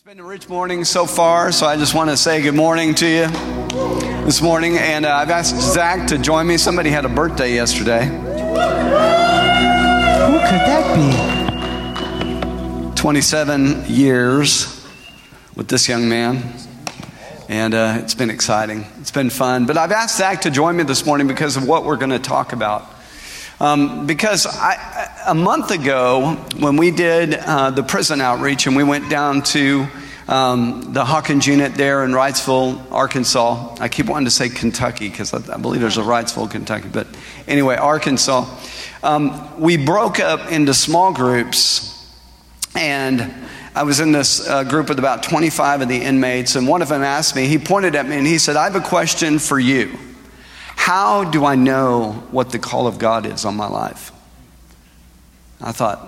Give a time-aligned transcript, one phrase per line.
[0.00, 2.94] It's been a rich morning so far, so I just want to say good morning
[2.94, 3.26] to you
[4.24, 4.78] this morning.
[4.78, 6.56] And uh, I've asked Zach to join me.
[6.56, 8.06] Somebody had a birthday yesterday.
[8.06, 8.14] Who
[10.48, 10.96] could that
[12.94, 12.94] be?
[12.94, 14.88] 27 years
[15.54, 16.50] with this young man.
[17.50, 18.86] And uh, it's been exciting.
[19.02, 19.66] It's been fun.
[19.66, 22.18] But I've asked Zach to join me this morning because of what we're going to
[22.18, 22.90] talk about.
[23.60, 28.84] Um, because I, a month ago, when we did uh, the prison outreach and we
[28.84, 29.86] went down to
[30.28, 35.34] um, the Hawkins unit there in Wrightsville, Arkansas, I keep wanting to say Kentucky because
[35.34, 37.06] I, I, believe there's a Wrightsville, Kentucky, but
[37.46, 38.46] anyway, Arkansas.
[39.02, 42.10] Um, we broke up into small groups,
[42.74, 43.30] and
[43.74, 46.88] I was in this uh, group with about 25 of the inmates, and one of
[46.88, 49.58] them asked me, he pointed at me and he said, I have a question for
[49.58, 49.98] you.
[50.80, 54.12] How do I know what the call of God is on my life?
[55.60, 56.00] I thought,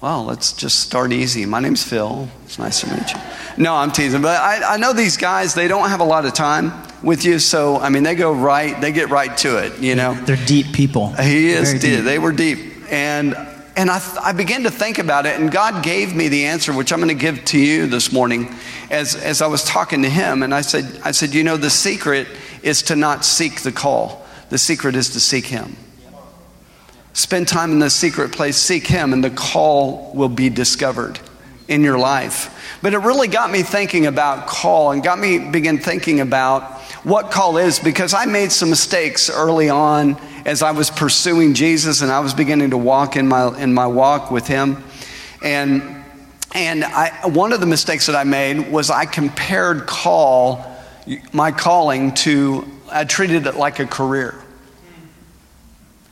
[0.00, 1.46] well, let's just start easy.
[1.46, 2.28] My name's Phil.
[2.44, 3.20] It's nice to meet you.
[3.56, 4.22] No, I'm teasing.
[4.22, 6.72] But I, I know these guys, they don't have a lot of time
[7.04, 7.38] with you.
[7.38, 10.14] So, I mean, they go right, they get right to it, you know?
[10.14, 11.12] They're deep people.
[11.12, 11.82] He is deep.
[11.82, 12.04] deep.
[12.04, 12.58] They were deep.
[12.90, 13.36] And,
[13.76, 16.92] and I, I began to think about it, and God gave me the answer, which
[16.92, 18.52] I'm going to give to you this morning
[18.90, 20.42] as, as I was talking to him.
[20.42, 22.26] And I said, I said, you know, the secret
[22.66, 25.76] is to not seek the call, the secret is to seek Him.
[27.12, 31.18] Spend time in the secret place, seek Him, and the call will be discovered
[31.68, 32.78] in your life.
[32.82, 36.64] But it really got me thinking about call and got me begin thinking about
[37.04, 42.02] what call is because I made some mistakes early on as I was pursuing Jesus
[42.02, 44.82] and I was beginning to walk in my in my walk with Him.
[45.42, 45.82] And
[46.54, 50.75] and I, one of the mistakes that I made was I compared call,
[51.32, 54.34] my calling, to I treated it like a career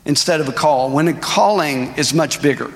[0.05, 2.71] instead of a call, when a calling is much bigger.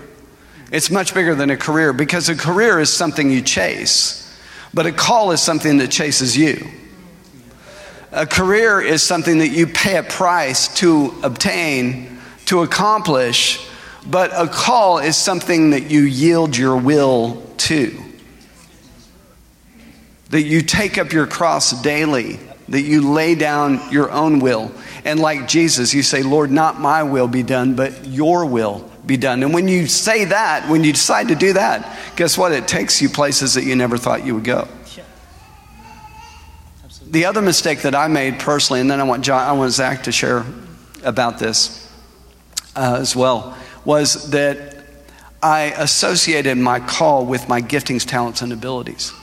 [0.71, 4.39] It's much bigger than a career because a career is something you chase,
[4.73, 6.67] but a call is something that chases you.
[8.13, 13.67] A career is something that you pay a price to obtain, to accomplish,
[14.07, 18.08] but a call is something that you yield your will to.
[20.31, 24.71] That you take up your cross daily that you lay down your own will.
[25.05, 29.17] And like Jesus, you say, Lord, not my will be done, but your will be
[29.17, 29.43] done.
[29.43, 32.53] And when you say that, when you decide to do that, guess what?
[32.53, 34.69] It takes you places that you never thought you would go.
[37.07, 40.03] The other mistake that I made personally, and then I want, John, I want Zach
[40.03, 40.45] to share
[41.03, 41.91] about this
[42.77, 43.57] uh, as well,
[43.87, 44.77] was that
[45.43, 49.15] I associated my call with my giftings, talents, and abilities.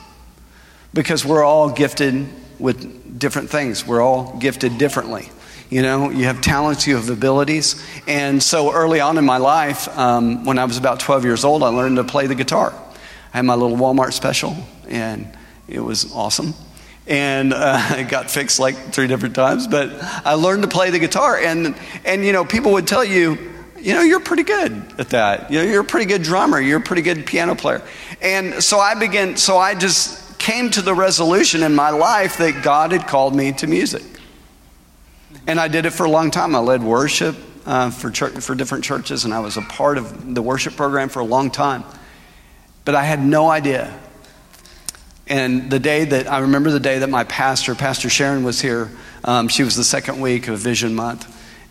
[0.96, 2.26] Because we're all gifted
[2.58, 3.86] with different things.
[3.86, 5.28] We're all gifted differently.
[5.68, 7.84] You know, you have talents, you have abilities.
[8.06, 11.62] And so early on in my life, um, when I was about 12 years old,
[11.62, 12.72] I learned to play the guitar.
[13.34, 14.56] I had my little Walmart special,
[14.88, 15.28] and
[15.68, 16.54] it was awesome.
[17.06, 20.98] And uh, it got fixed like three different times, but I learned to play the
[20.98, 21.36] guitar.
[21.36, 21.76] And,
[22.06, 23.36] and, you know, people would tell you,
[23.78, 25.50] you know, you're pretty good at that.
[25.50, 26.58] You know, you're a pretty good drummer.
[26.58, 27.82] You're a pretty good piano player.
[28.22, 32.62] And so I began, so I just came to the resolution in my life that
[32.62, 34.04] God had called me to music.
[35.48, 36.54] And I did it for a long time.
[36.54, 37.34] I led worship
[37.66, 41.08] uh, for, church, for different churches, and I was a part of the worship program
[41.08, 41.82] for a long time.
[42.84, 43.98] But I had no idea.
[45.26, 48.92] And the day that I remember the day that my pastor, Pastor Sharon, was here,
[49.24, 51.26] um, she was the second week of Vision Month,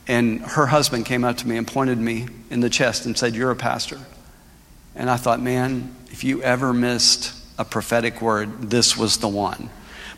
[0.05, 3.35] and her husband came up to me and pointed me in the chest and said,
[3.35, 4.01] You're a pastor.
[4.95, 9.69] And I thought, man, if you ever missed a prophetic word, this was the one.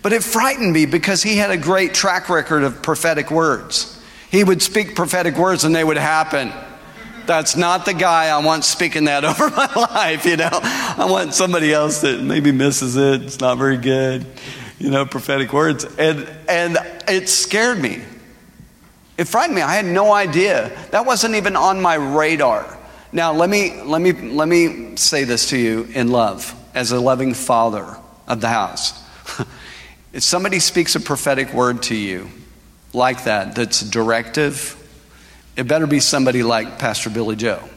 [0.02, 3.94] But it frightened me because he had a great track record of prophetic words.
[4.30, 6.52] He would speak prophetic words and they would happen.
[7.26, 10.50] That's not the guy I want speaking that over my life, you know.
[10.52, 13.24] I want somebody else that maybe misses it.
[13.24, 14.26] It's not very good,
[14.80, 15.86] you know, prophetic words.
[15.98, 16.78] And, and
[17.08, 18.02] it scared me.
[19.18, 19.62] It frightened me.
[19.62, 20.72] I had no idea.
[20.92, 22.78] That wasn't even on my radar.
[23.12, 27.00] Now, let me, let me, let me say this to you in love as a
[27.00, 29.04] loving father of the house.
[30.14, 32.30] if somebody speaks a prophetic word to you
[32.94, 34.76] like that, that's directive,
[35.56, 37.68] it better be somebody like Pastor Billy Joe.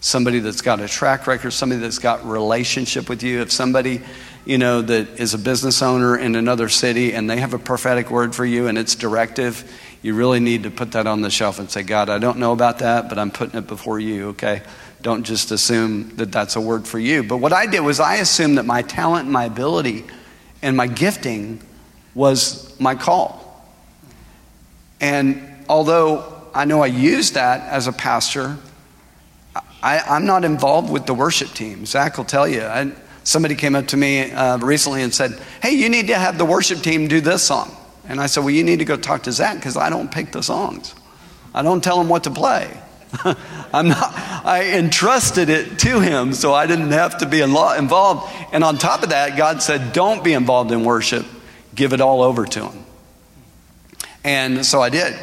[0.00, 3.40] Somebody that's got a track record, somebody that's got relationship with you.
[3.40, 4.02] If somebody,
[4.44, 8.10] you know, that is a business owner in another city and they have a prophetic
[8.10, 9.64] word for you and it's directive,
[10.02, 12.52] you really need to put that on the shelf and say, God, I don't know
[12.52, 14.60] about that, but I'm putting it before you, okay?
[15.04, 17.22] Don't just assume that that's a word for you.
[17.22, 20.02] But what I did was I assumed that my talent and my ability
[20.62, 21.60] and my gifting
[22.14, 23.68] was my call.
[25.02, 28.56] And although I know I use that as a pastor,
[29.82, 31.84] I, am not involved with the worship team.
[31.84, 32.62] Zach will tell you.
[32.62, 32.90] I,
[33.24, 36.46] somebody came up to me uh, recently and said, Hey, you need to have the
[36.46, 37.76] worship team do this song.
[38.08, 40.32] And I said, Well, you need to go talk to Zach because I don't pick
[40.32, 40.94] the songs.
[41.54, 42.74] I don't tell him what to play.
[43.72, 44.12] I'm not,
[44.44, 48.32] I entrusted it to him, so I didn't have to be involved.
[48.52, 51.26] And on top of that, God said, Don't be involved in worship,
[51.74, 52.84] give it all over to him.
[54.24, 55.14] And so I did.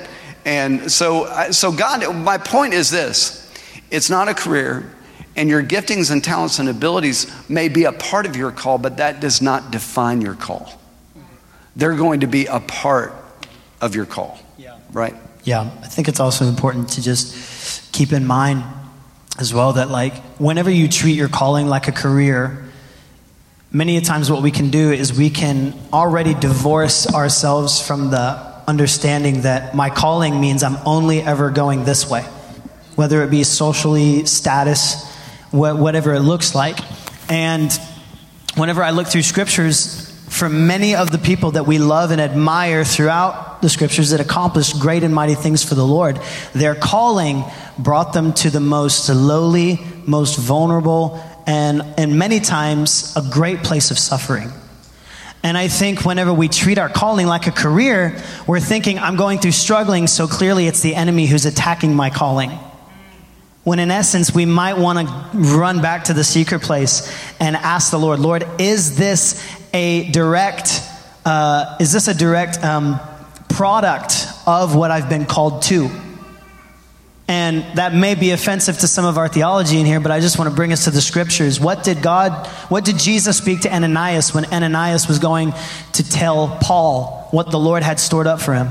[0.46, 3.42] And so, so God, my point is this
[3.90, 4.90] it's not a career,
[5.36, 8.98] and your giftings and talents and abilities may be a part of your call, but
[8.98, 10.72] that does not define your call.
[11.76, 13.14] They're going to be a part
[13.80, 14.40] of your call.
[14.58, 14.78] Yeah.
[14.92, 15.16] Right?
[15.44, 15.62] Yeah.
[15.62, 18.64] I think it's also important to just keep in mind
[19.40, 22.70] as well that, like, whenever you treat your calling like a career,
[23.72, 28.52] many a times what we can do is we can already divorce ourselves from the
[28.68, 32.22] understanding that my calling means I'm only ever going this way,
[32.96, 35.10] whether it be socially, status,
[35.52, 36.80] whatever it looks like.
[37.30, 37.72] And
[38.56, 40.01] whenever I look through scriptures,
[40.42, 44.80] for many of the people that we love and admire throughout the scriptures that accomplished
[44.80, 46.20] great and mighty things for the Lord,
[46.54, 47.44] their calling
[47.78, 53.92] brought them to the most lowly, most vulnerable, and, and many times a great place
[53.92, 54.52] of suffering.
[55.44, 59.38] And I think whenever we treat our calling like a career, we're thinking, I'm going
[59.38, 62.50] through struggling, so clearly it's the enemy who's attacking my calling.
[63.64, 67.92] When in essence, we might want to run back to the secret place and ask
[67.92, 70.82] the Lord, Lord, is this a direct,
[71.26, 73.00] uh, is this a direct um,
[73.50, 75.90] product of what I've been called to?
[77.28, 80.38] And that may be offensive to some of our theology in here, but I just
[80.38, 81.60] want to bring us to the scriptures.
[81.60, 85.54] What did God, what did Jesus speak to Ananias when Ananias was going
[85.94, 88.70] to tell Paul what the Lord had stored up for him?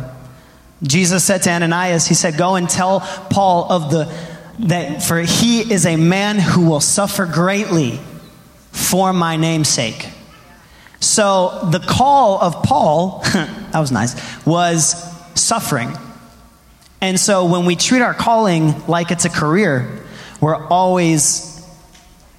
[0.82, 4.04] Jesus said to Ananias, He said, Go and tell Paul of the,
[4.68, 8.00] that for he is a man who will suffer greatly
[8.72, 10.08] for my name's sake.
[11.00, 14.14] So the call of Paul, that was nice,
[14.46, 14.94] was
[15.34, 15.92] suffering.
[17.00, 20.04] And so when we treat our calling like it's a career,
[20.40, 21.66] we're always,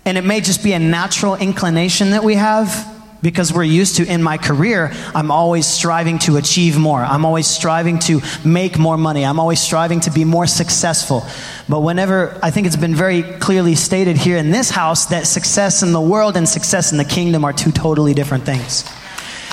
[0.06, 2.91] and it may just be a natural inclination that we have
[3.22, 7.02] because we're used to in my career, I'm always striving to achieve more.
[7.02, 9.26] I'm always striving to make more money.
[9.26, 11.24] I'm always striving to be more successful.
[11.70, 15.84] But whenever, I think it's been very clearly stated here in this house that success
[15.84, 18.84] in the world and success in the kingdom are two totally different things.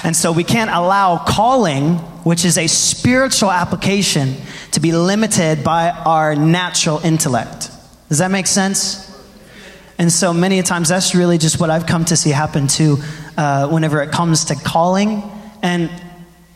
[0.04, 4.36] And so we can't allow calling, which is a spiritual application,
[4.72, 7.70] to be limited by our natural intellect.
[8.08, 9.07] Does that make sense?
[9.98, 12.98] And so many times that's really just what I've come to see happen too
[13.36, 15.22] uh, whenever it comes to calling.
[15.62, 15.90] And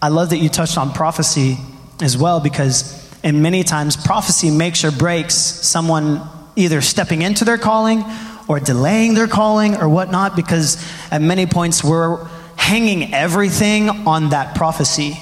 [0.00, 1.58] I love that you touched on prophecy
[2.00, 6.20] as well because and many times prophecy makes or breaks someone
[6.56, 8.04] either stepping into their calling
[8.48, 12.24] or delaying their calling or whatnot because at many points we're
[12.56, 15.18] hanging everything on that prophecy.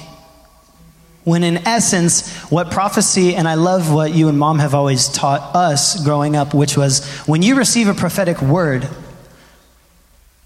[1.23, 5.55] When in essence, what prophecy, and I love what you and mom have always taught
[5.55, 8.87] us growing up, which was when you receive a prophetic word,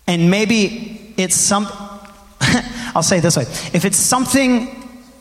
[0.07, 1.65] and maybe it's some,
[2.93, 3.43] I'll say it this way
[3.73, 4.74] if it's something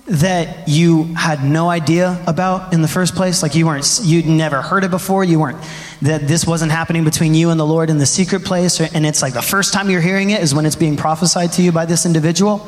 [0.06, 3.42] that you had no idea about in the first place?
[3.42, 5.24] Like you weren't you'd never heard it before?
[5.24, 5.58] You weren't
[6.02, 8.80] that this wasn't happening between you and the lord in the secret place?
[8.80, 11.52] Or, and it's like the first time you're hearing it is when it's being prophesied
[11.52, 12.58] to you by this individual?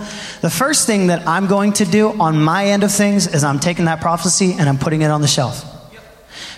[0.41, 3.61] The first thing that i'm going to do on my end of things is i'm
[3.61, 5.65] taking that prophecy and i'm putting it on the shelf.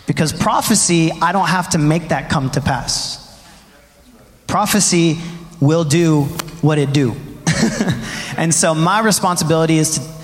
[0.07, 3.25] Because prophecy i don't have to make that come to pass.
[4.47, 5.19] Prophecy
[5.61, 6.23] will do
[6.63, 7.17] what it do.
[8.39, 10.18] And so my responsibility is to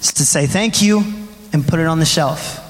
[0.00, 1.02] is to say thank you
[1.52, 2.66] and put it on the shelf.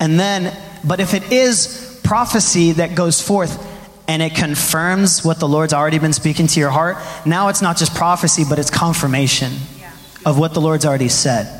[0.00, 3.66] And then, but if it is prophecy that goes forth
[4.06, 6.96] and it confirms what the Lord's already been speaking to your heart,
[7.26, 9.52] now it's not just prophecy, but it's confirmation
[10.24, 11.54] of what the Lord's already said.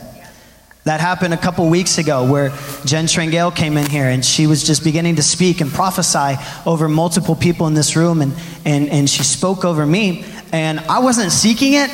[0.85, 2.49] That happened a couple weeks ago where
[2.87, 6.89] Jen Trengale came in here and she was just beginning to speak and prophesy over
[6.89, 8.33] multiple people in this room and,
[8.65, 10.25] and, and she spoke over me.
[10.51, 11.91] And I wasn't seeking it,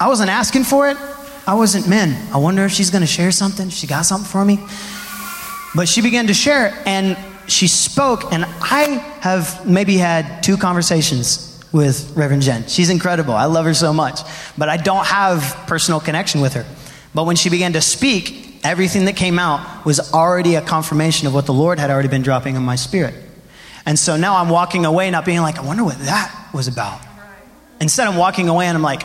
[0.00, 0.96] I wasn't asking for it,
[1.50, 3.70] I wasn't, man, I wonder if she's going to share something.
[3.70, 4.60] She got something for me.
[5.74, 8.84] But she began to share and she spoke, and I
[9.20, 12.68] have maybe had two conversations with Reverend Jen.
[12.68, 13.34] She's incredible.
[13.34, 14.20] I love her so much.
[14.56, 16.64] But I don't have personal connection with her.
[17.16, 21.34] But when she began to speak, everything that came out was already a confirmation of
[21.34, 23.14] what the Lord had already been dropping in my spirit.
[23.84, 27.00] And so now I'm walking away not being like, I wonder what that was about.
[27.80, 29.02] Instead, I'm walking away and I'm like,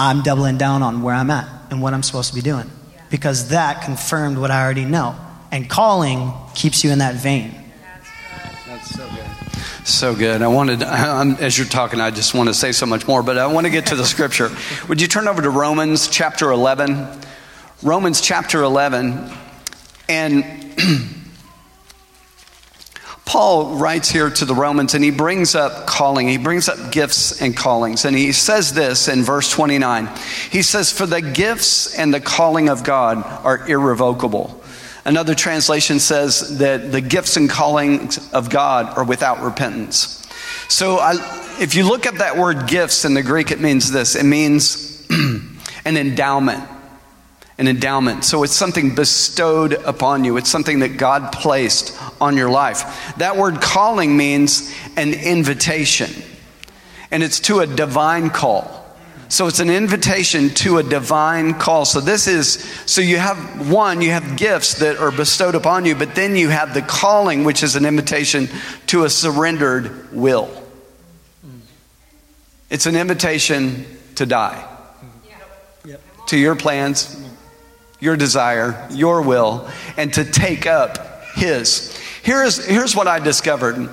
[0.00, 2.70] I'm doubling down on where I'm at and what I'm supposed to be doing.
[3.10, 5.14] Because that confirmed what I already know.
[5.52, 7.54] And calling keeps you in that vein.
[8.66, 9.86] That's so good.
[9.86, 10.40] So good.
[10.40, 10.82] I wanted,
[11.42, 13.70] as you're talking, I just want to say so much more, but I want to
[13.70, 14.50] get to the scripture.
[14.88, 17.06] Would you turn over to Romans chapter 11?
[17.82, 19.30] Romans chapter 11.
[20.08, 20.44] And
[23.30, 26.26] Paul writes here to the Romans and he brings up calling.
[26.26, 28.04] He brings up gifts and callings.
[28.04, 30.08] And he says this in verse 29.
[30.50, 34.60] He says, For the gifts and the calling of God are irrevocable.
[35.04, 40.26] Another translation says that the gifts and callings of God are without repentance.
[40.68, 41.12] So I,
[41.60, 45.06] if you look at that word gifts in the Greek, it means this it means
[45.84, 46.68] an endowment
[47.60, 48.24] an endowment.
[48.24, 53.14] So it's something bestowed upon you, it's something that God placed on your life.
[53.18, 56.10] That word calling means an invitation,
[57.10, 58.78] and it's to a divine call.
[59.28, 61.84] So it's an invitation to a divine call.
[61.84, 62.54] So this is,
[62.86, 66.48] so you have one, you have gifts that are bestowed upon you, but then you
[66.48, 68.48] have the calling, which is an invitation
[68.86, 70.50] to a surrendered will.
[72.70, 74.66] It's an invitation to die.
[76.26, 77.16] To your plans,
[78.00, 81.96] your desire, your will, and to take up His.
[82.22, 83.88] Here's, here's what I discovered.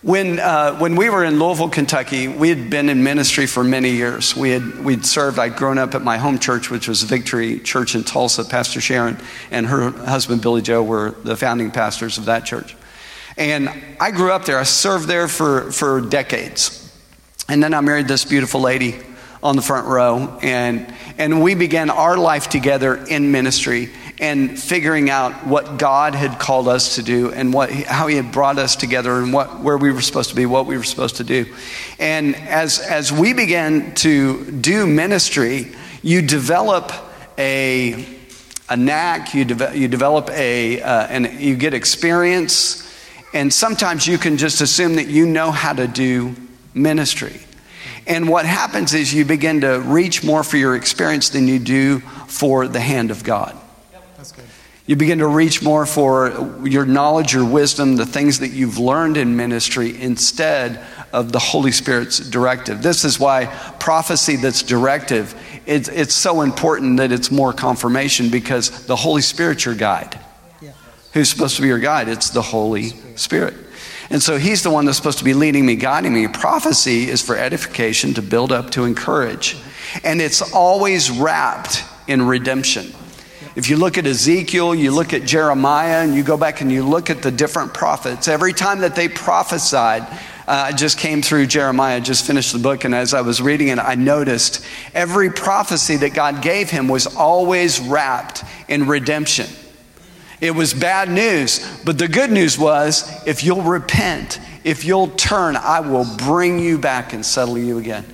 [0.00, 3.90] When, uh, when we were in Louisville, Kentucky, we had been in ministry for many
[3.90, 4.36] years.
[4.36, 7.96] We had, we'd served, I'd grown up at my home church, which was Victory Church
[7.96, 8.44] in Tulsa.
[8.44, 9.18] Pastor Sharon
[9.50, 12.76] and her husband, Billy Joe, were the founding pastors of that church.
[13.36, 13.68] And
[13.98, 14.58] I grew up there.
[14.58, 16.92] I served there for, for decades.
[17.48, 19.00] And then I married this beautiful lady
[19.42, 20.38] on the front row.
[20.42, 23.90] And, and we began our life together in ministry
[24.20, 28.32] and figuring out what God had called us to do and what, how He had
[28.32, 31.16] brought us together and what, where we were supposed to be, what we were supposed
[31.16, 31.46] to do.
[31.98, 36.92] And as, as we began to do ministry, you develop
[37.36, 38.04] a,
[38.68, 42.84] a knack, you, de- you develop a, uh, and you get experience,
[43.32, 46.34] and sometimes you can just assume that you know how to do
[46.74, 47.40] ministry.
[48.08, 52.00] And what happens is you begin to reach more for your experience than you do
[52.26, 53.54] for the hand of God.
[54.16, 54.46] That's good.
[54.86, 59.18] You begin to reach more for your knowledge, your wisdom, the things that you've learned
[59.18, 62.82] in ministry instead of the Holy Spirit's directive.
[62.82, 63.44] This is why
[63.78, 65.34] prophecy that's directive,
[65.66, 70.18] it's, it's so important that it's more confirmation because the Holy Spirit's your guide.
[70.62, 70.72] Yeah.
[71.12, 72.08] Who's supposed to be your guide?
[72.08, 73.54] It's the Holy Spirit.
[74.10, 76.28] And so he's the one that's supposed to be leading me, guiding me.
[76.28, 79.56] Prophecy is for edification, to build up, to encourage.
[80.02, 82.94] And it's always wrapped in redemption.
[83.54, 86.84] If you look at Ezekiel, you look at Jeremiah, and you go back and you
[86.84, 91.46] look at the different prophets, every time that they prophesied, uh, I just came through
[91.46, 95.96] Jeremiah, just finished the book, and as I was reading it, I noticed every prophecy
[95.96, 99.46] that God gave him was always wrapped in redemption.
[100.40, 105.56] It was bad news, but the good news was if you'll repent, if you'll turn,
[105.56, 108.04] I will bring you back and settle you again.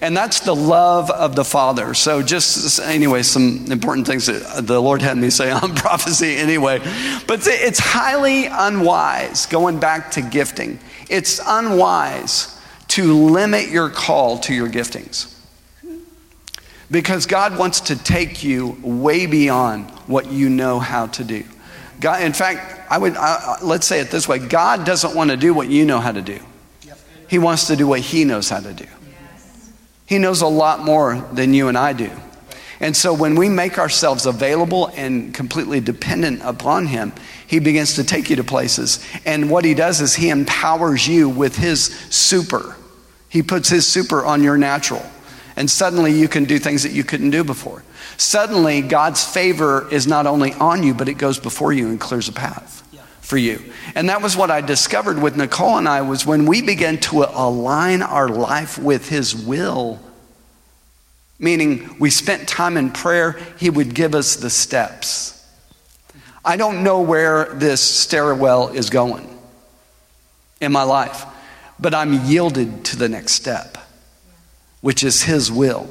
[0.00, 1.94] And that's the love of the Father.
[1.94, 6.78] So, just anyway, some important things that the Lord had me say on prophecy anyway.
[7.26, 10.78] But it's highly unwise, going back to gifting,
[11.08, 15.32] it's unwise to limit your call to your giftings.
[16.90, 21.42] Because God wants to take you way beyond what you know how to do.
[22.00, 25.36] God, in fact, I would I, let's say it this way: God doesn't want to
[25.36, 26.38] do what you know how to do.
[27.28, 28.86] He wants to do what He knows how to do.
[30.06, 32.10] He knows a lot more than you and I do.
[32.78, 37.12] And so when we make ourselves available and completely dependent upon Him,
[37.46, 39.04] He begins to take you to places.
[39.24, 42.76] And what He does is He empowers you with His super.
[43.28, 45.04] He puts His super on your natural.
[45.56, 47.82] And suddenly you can do things that you couldn't do before.
[48.16, 52.28] Suddenly, God's favor is not only on you, but it goes before you and clears
[52.28, 52.82] a path
[53.26, 53.60] for you.
[53.96, 57.24] And that was what I discovered with Nicole and I was when we began to
[57.24, 60.00] align our life with his will,
[61.38, 65.44] meaning we spent time in prayer, he would give us the steps.
[66.44, 69.28] I don't know where this stairwell is going
[70.60, 71.24] in my life,
[71.80, 73.76] but I'm yielded to the next step,
[74.82, 75.90] which is his will.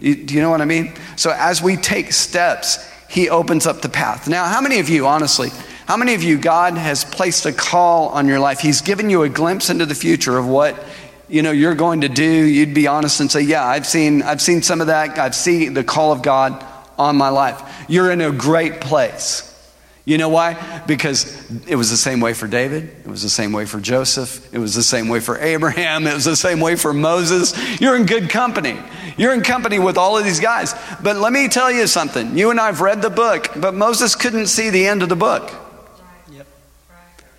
[0.00, 0.92] You, do you know what I mean?
[1.16, 2.78] So as we take steps,
[3.08, 4.28] He opens up the path.
[4.28, 5.50] Now, how many of you, honestly,
[5.86, 8.60] how many of you, God has placed a call on your life?
[8.60, 10.76] He's given you a glimpse into the future of what
[11.28, 12.24] you know you're going to do.
[12.24, 15.18] You'd be honest and say, "Yeah, I've seen, I've seen some of that.
[15.18, 16.64] I've seen the call of God
[16.98, 19.44] on my life." You're in a great place.
[20.08, 20.82] You know why?
[20.86, 21.36] Because
[21.68, 22.84] it was the same way for David.
[22.84, 24.54] It was the same way for Joseph.
[24.54, 26.06] It was the same way for Abraham.
[26.06, 27.52] It was the same way for Moses.
[27.78, 28.80] You're in good company.
[29.18, 30.74] You're in company with all of these guys.
[31.02, 32.38] But let me tell you something.
[32.38, 35.14] You and I have read the book, but Moses couldn't see the end of the
[35.14, 35.52] book.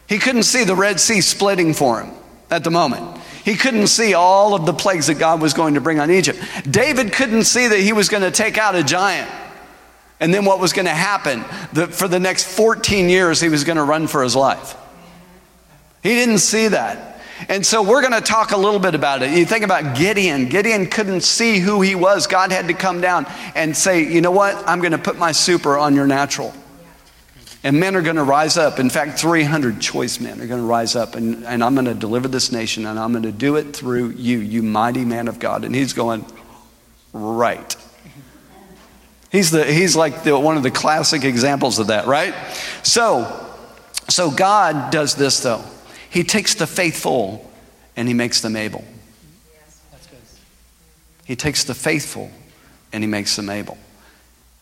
[0.07, 2.13] He couldn't see the Red Sea splitting for him.
[2.51, 3.17] at the moment.
[3.43, 6.39] He couldn't see all of the plagues that God was going to bring on Egypt.
[6.69, 9.29] David couldn't see that he was going to take out a giant.
[10.19, 11.45] And then what was going to happen?
[11.73, 14.75] That for the next 14 years, he was going to run for his life.
[16.03, 17.21] He didn't see that.
[17.47, 19.31] And so we're going to talk a little bit about it.
[19.31, 20.49] You think about Gideon.
[20.49, 22.27] Gideon couldn't see who he was.
[22.27, 24.55] God had to come down and say, you know what?
[24.67, 26.53] I'm going to put my super on your natural.
[27.63, 28.79] And men are going to rise up.
[28.79, 31.93] In fact, 300 choice men are going to rise up, and, and I'm going to
[31.93, 35.39] deliver this nation, and I'm going to do it through you, you mighty man of
[35.39, 35.65] God.
[35.65, 36.25] And he's going,
[37.11, 37.75] right.
[39.31, 42.33] He's, the, he's like the, one of the classic examples of that, right?
[42.83, 43.47] So,
[44.09, 45.63] so God does this, though.
[46.09, 47.49] He takes the faithful
[47.95, 48.83] and he makes them able.
[51.25, 52.31] He takes the faithful
[52.91, 53.77] and he makes them able.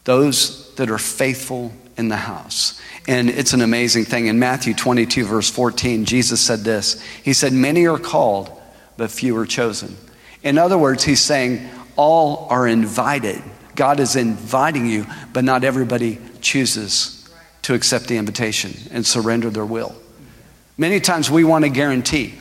[0.04, 2.80] Those that are faithful in the house.
[3.08, 4.28] And it's an amazing thing.
[4.28, 8.52] In Matthew 22, verse 14, Jesus said this He said, Many are called,
[8.98, 9.96] but few are chosen.
[10.44, 13.42] In other words, he's saying, All are invited.
[13.78, 17.30] God is inviting you, but not everybody chooses
[17.62, 19.96] to accept the invitation and surrender their will.
[20.78, 22.34] Many times we want a guarantee.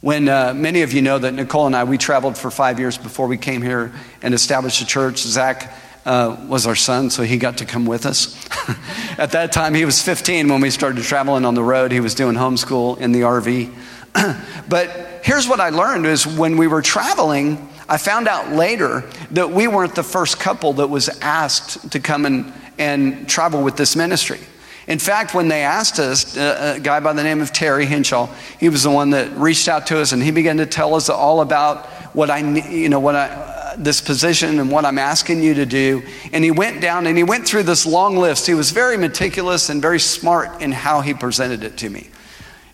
[0.00, 2.96] When uh, many of you know that Nicole and I, we traveled for five years
[2.98, 5.18] before we came here and established a church.
[5.18, 5.72] Zach
[6.06, 8.48] uh, was our son, so he got to come with us.
[9.18, 11.92] At that time, he was 15 when we started traveling on the road.
[11.92, 13.74] He was doing homeschool in the RV.
[14.68, 19.50] but here's what I learned is when we were traveling, I found out later that
[19.50, 23.94] we weren't the first couple that was asked to come and, and travel with this
[23.94, 24.40] ministry.
[24.88, 28.28] In fact, when they asked us, uh, a guy by the name of Terry Hinshaw,
[28.58, 31.08] he was the one that reached out to us and he began to tell us
[31.08, 32.38] all about what I,
[32.68, 36.02] you know, what I, this position and what I'm asking you to do.
[36.32, 38.46] And he went down and he went through this long list.
[38.46, 42.08] He was very meticulous and very smart in how he presented it to me.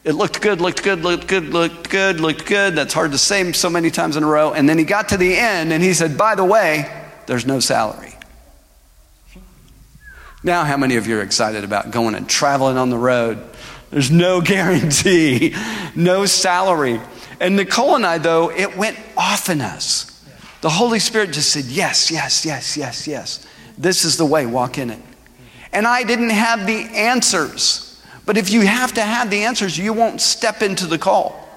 [0.04, 2.74] It looked good, looked good, looked good, looked good, looked good.
[2.74, 4.52] That's hard to say so many times in a row.
[4.52, 6.90] And then he got to the end and he said, By the way,
[7.26, 8.14] there's no salary.
[10.42, 13.38] Now, how many of you are excited about going and traveling on the road?
[13.90, 15.54] There's no guarantee,
[15.94, 17.00] no salary.
[17.38, 20.08] And Nicole and I, though, it went off in us.
[20.62, 23.46] The Holy Spirit just said, Yes, yes, yes, yes, yes.
[23.78, 25.00] This is the way, walk in it.
[25.72, 27.91] And I didn't have the answers.
[28.24, 31.48] But if you have to have the answers, you won't step into the call.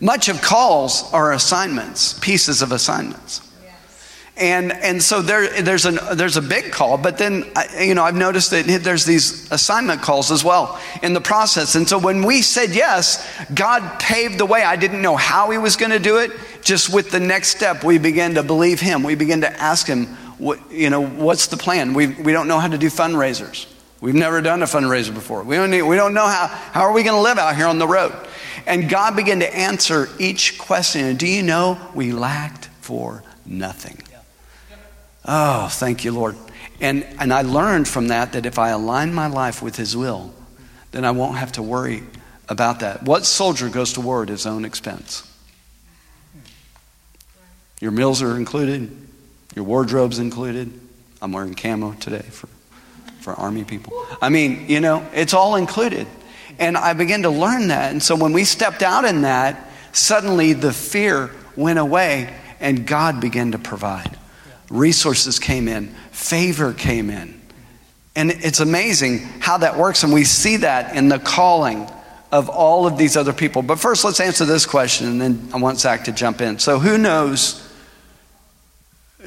[0.00, 3.40] Much of calls are assignments, pieces of assignments.
[4.36, 7.44] And, and so there, there's, an, there's a big call, but then,
[7.78, 11.76] you know, I've noticed that there's these assignment calls as well in the process.
[11.76, 14.64] And so when we said yes, God paved the way.
[14.64, 16.32] I didn't know how He was going to do it.
[16.62, 19.04] Just with the next step, we began to believe Him.
[19.04, 20.06] We began to ask Him,
[20.38, 21.94] what, you know, what's the plan?
[21.94, 23.66] We, we don't know how to do fundraisers.
[24.04, 25.44] We've never done a fundraiser before.
[25.44, 27.66] We don't, need, we don't know how, how are we going to live out here
[27.66, 28.14] on the road?
[28.66, 31.06] And God began to answer each question.
[31.06, 34.02] And do you know we lacked for nothing?
[35.24, 36.36] Oh, thank you, Lord.
[36.82, 40.34] And, and I learned from that that if I align my life with His will,
[40.90, 42.02] then I won't have to worry
[42.46, 43.04] about that.
[43.04, 45.26] What soldier goes to war at his own expense?
[47.80, 48.94] Your meals are included,
[49.56, 50.78] your wardrobe's included.
[51.22, 52.48] I'm wearing camo today for,
[53.24, 54.06] for Army people.
[54.20, 56.06] I mean, you know, it's all included.
[56.58, 57.90] And I began to learn that.
[57.90, 63.20] And so when we stepped out in that, suddenly the fear went away and God
[63.20, 64.18] began to provide
[64.70, 67.40] resources came in, favor came in.
[68.16, 71.88] And it's amazing how that works, and we see that in the calling
[72.30, 73.62] of all of these other people.
[73.62, 76.58] But first, let's answer this question, and then I want Zach to jump in.
[76.58, 77.63] So, who knows?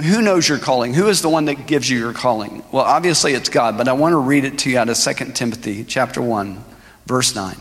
[0.04, 0.94] Who knows your calling?
[0.94, 2.64] Who is the one that gives you your calling?
[2.72, 5.32] Well, obviously it's God, but I want to read it to you out of 2
[5.34, 6.64] Timothy chapter 1,
[7.08, 7.58] verse 9.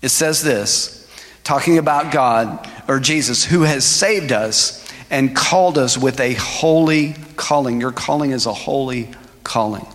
[0.00, 1.10] It says this,
[1.42, 7.14] talking about God or Jesus who has saved us and called us with a holy
[7.36, 7.80] calling.
[7.80, 9.10] Your calling is a holy
[9.42, 9.86] calling.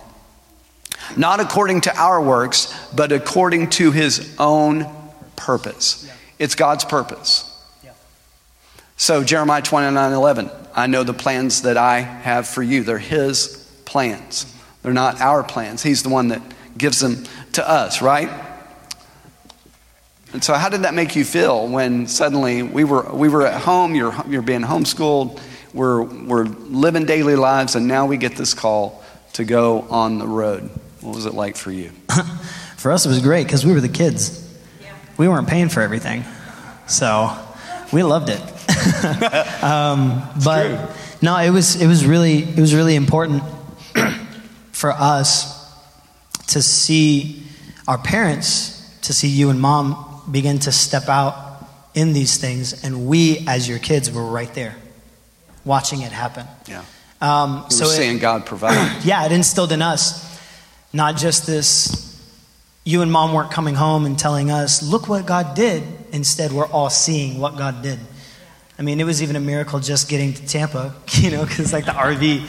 [1.16, 4.86] Not according to our works, but according to his own
[5.36, 6.10] purpose.
[6.38, 7.50] It's God's purpose.
[8.96, 12.84] So, Jeremiah 29 11, I know the plans that I have for you.
[12.84, 14.52] They're his plans,
[14.82, 15.82] they're not our plans.
[15.82, 16.42] He's the one that
[16.76, 18.30] gives them to us, right?
[20.32, 23.60] And so, how did that make you feel when suddenly we were, we were at
[23.60, 25.40] home, you're, you're being homeschooled,
[25.72, 29.02] we're, we're living daily lives, and now we get this call
[29.34, 30.70] to go on the road?
[31.00, 31.90] What was it like for you?
[32.76, 34.40] for us, it was great because we were the kids.
[35.16, 36.24] We weren't paying for everything.
[36.88, 37.36] So,
[37.92, 38.40] we loved it.
[39.62, 40.78] um, but true.
[41.22, 43.42] no, it was, it, was really, it was really important
[44.72, 45.52] for us
[46.48, 47.42] to see
[47.86, 51.34] our parents to see you and mom begin to step out
[51.94, 54.74] in these things, and we, as your kids, were right there,
[55.64, 56.46] watching it happen.
[56.66, 56.84] Yeah.
[57.20, 59.00] Um, So we're it- God provide.
[59.04, 60.24] yeah, it instilled in us
[60.92, 62.00] not just this.
[62.84, 66.66] You and mom weren't coming home and telling us, "Look what God did." Instead, we're
[66.66, 67.98] all seeing what God did.
[68.78, 71.84] I mean, it was even a miracle just getting to Tampa, you know, because like
[71.84, 72.48] the RV,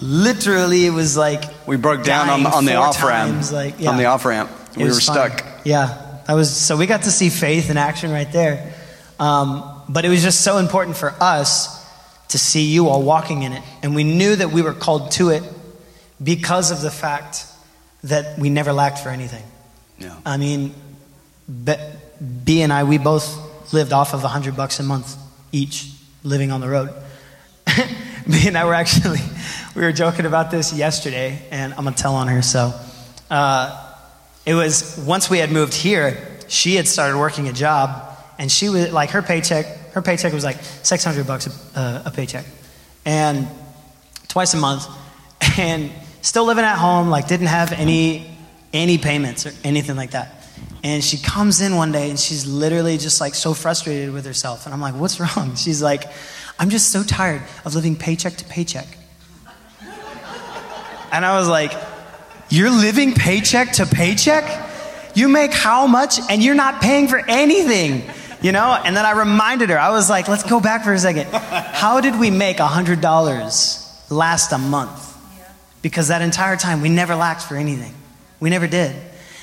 [0.00, 3.50] literally, it was like We broke down on, on the off ramp.
[3.52, 3.90] Like, yeah.
[3.90, 4.50] On the off ramp.
[4.76, 5.00] We were fun.
[5.00, 5.44] stuck.
[5.64, 8.74] Yeah, that was so we got to see faith in action right there.
[9.20, 11.80] Um, but it was just so important for us
[12.28, 15.28] to see you all walking in it, and we knew that we were called to
[15.28, 15.42] it
[16.22, 17.46] because of the fact
[18.04, 19.44] that we never lacked for anything.
[19.98, 20.16] Yeah.
[20.24, 20.74] I mean,
[21.46, 21.74] B,
[22.44, 25.16] B and I, we both lived off of a hundred bucks a month
[25.52, 25.92] each,
[26.24, 26.90] living on the road.
[28.26, 29.20] Me and I were actually,
[29.76, 32.42] we were joking about this yesterday, and I'm gonna tell on her.
[32.42, 32.72] So,
[33.30, 33.94] uh,
[34.44, 38.68] it was once we had moved here, she had started working a job, and she
[38.68, 39.66] was like her paycheck.
[39.92, 42.44] Her paycheck was like 600 bucks a, uh, a paycheck,
[43.04, 43.46] and
[44.28, 44.86] twice a month,
[45.58, 47.08] and still living at home.
[47.08, 48.36] Like didn't have any
[48.72, 50.41] any payments or anything like that.
[50.84, 54.66] And she comes in one day and she's literally just like so frustrated with herself.
[54.66, 55.54] And I'm like, what's wrong?
[55.56, 56.04] She's like,
[56.58, 58.86] I'm just so tired of living paycheck to paycheck.
[61.12, 61.72] And I was like,
[62.48, 64.44] you're living paycheck to paycheck?
[65.14, 68.02] You make how much and you're not paying for anything?
[68.40, 68.72] You know?
[68.84, 71.26] And then I reminded her, I was like, let's go back for a second.
[71.32, 75.16] How did we make $100 last a month?
[75.80, 77.94] Because that entire time we never lacked for anything.
[78.40, 78.96] We never did.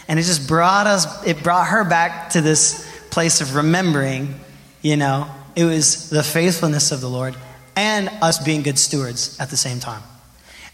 [0.09, 4.39] And it just brought us, it brought her back to this place of remembering,
[4.81, 7.35] you know, it was the faithfulness of the Lord
[7.75, 10.01] and us being good stewards at the same time.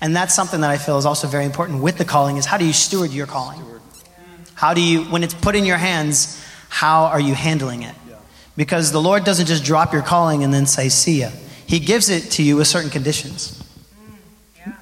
[0.02, 2.58] And that's something that I feel is also very important with the calling is how
[2.58, 3.62] do you steward your calling?
[4.54, 7.96] How do you, when it's put in your hands, how are you handling it?
[8.56, 11.30] Because the Lord doesn't just drop your calling and then say, see ya.
[11.68, 13.62] He gives it to you with certain conditions.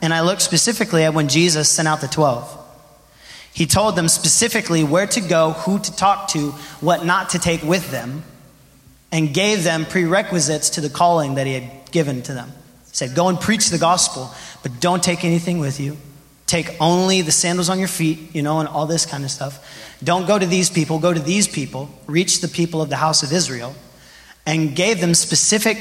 [0.01, 2.62] And I look specifically at when Jesus sent out the 12.
[3.53, 7.61] He told them specifically where to go, who to talk to, what not to take
[7.61, 8.23] with them,
[9.11, 12.49] and gave them prerequisites to the calling that he had given to them.
[12.49, 14.31] He said, Go and preach the gospel,
[14.63, 15.97] but don't take anything with you.
[16.47, 19.95] Take only the sandals on your feet, you know, and all this kind of stuff.
[20.03, 21.89] Don't go to these people, go to these people.
[22.07, 23.75] Reach the people of the house of Israel.
[24.45, 25.77] And gave them specific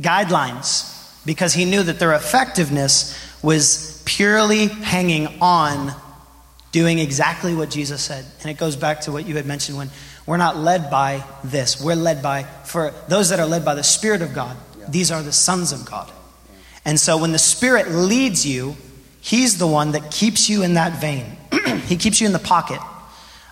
[0.00, 0.88] guidelines
[1.24, 5.94] because he knew that their effectiveness was purely hanging on
[6.72, 8.24] doing exactly what Jesus said.
[8.40, 9.90] And it goes back to what you had mentioned when
[10.26, 11.80] we're not led by this.
[11.80, 14.56] We're led by, for those that are led by the Spirit of God,
[14.88, 16.10] these are the sons of God.
[16.84, 18.76] And so when the Spirit leads you,
[19.20, 21.24] He's the one that keeps you in that vein.
[21.86, 22.80] he keeps you in the pocket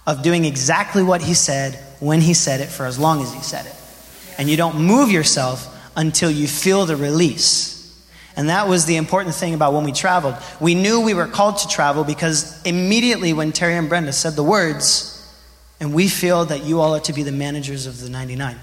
[0.05, 3.41] of doing exactly what He said when He said it for as long as He
[3.41, 3.75] said it.
[4.37, 7.80] And you don't move yourself until you feel the release.
[8.41, 10.35] And that was the important thing about when we traveled.
[10.61, 14.43] We knew we were called to travel because immediately when Terry and Brenda said the
[14.43, 15.31] words,
[15.79, 18.57] and we feel that you all are to be the managers of the 99,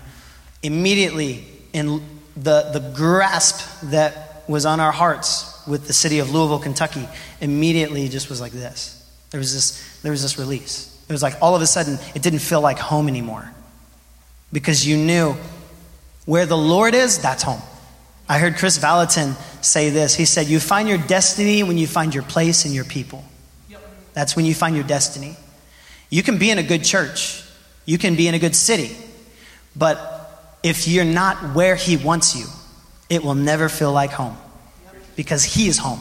[0.64, 2.04] immediately in
[2.36, 7.08] the, the grasp that was on our hearts with the city of Louisville, Kentucky,
[7.40, 9.08] immediately just was like this.
[9.30, 11.00] There was this, there was this release.
[11.08, 13.48] It was like all of a sudden, it didn't feel like home anymore.
[14.52, 15.36] Because you knew
[16.26, 17.62] where the Lord is, that's home.
[18.30, 20.16] I heard Chris Vallotton say this.
[20.16, 23.24] He said, You find your destiny when you find your place and your people.
[24.14, 25.38] That's when you find your destiny.
[26.10, 27.44] You can be in a good church,
[27.86, 28.96] you can be in a good city,
[29.76, 32.46] but if you're not where He wants you,
[33.10, 34.38] it will never feel like home
[35.16, 36.00] because He is home.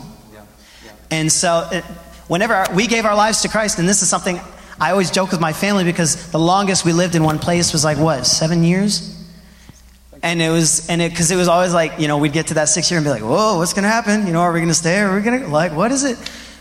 [1.11, 1.83] And so,
[2.27, 4.41] whenever we gave our lives to Christ, and this is something
[4.81, 7.85] I always joke with my family because the longest we lived in one place was
[7.85, 9.16] like, what, seven years?
[10.23, 12.55] And it was, and it, because it was always like, you know, we'd get to
[12.55, 14.27] that six year and be like, whoa, what's to happen?
[14.27, 14.99] You know, are we to stay?
[15.01, 16.19] Are we to, like, what is it?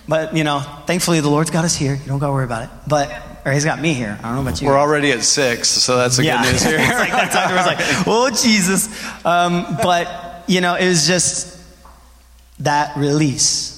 [0.08, 1.96] But, you know, thankfully the Lord's got us here.
[1.96, 2.70] You don't got to worry about it.
[2.88, 3.12] But,
[3.46, 4.18] or He's got me here.
[4.22, 4.68] I don't know about you.
[4.68, 6.44] We're already at six, so that's the yeah.
[6.44, 6.78] good news here.
[6.80, 9.26] it's like that time where it's like, oh, Jesus.
[9.26, 11.60] Um, but, you know, it was just
[12.60, 13.74] that release.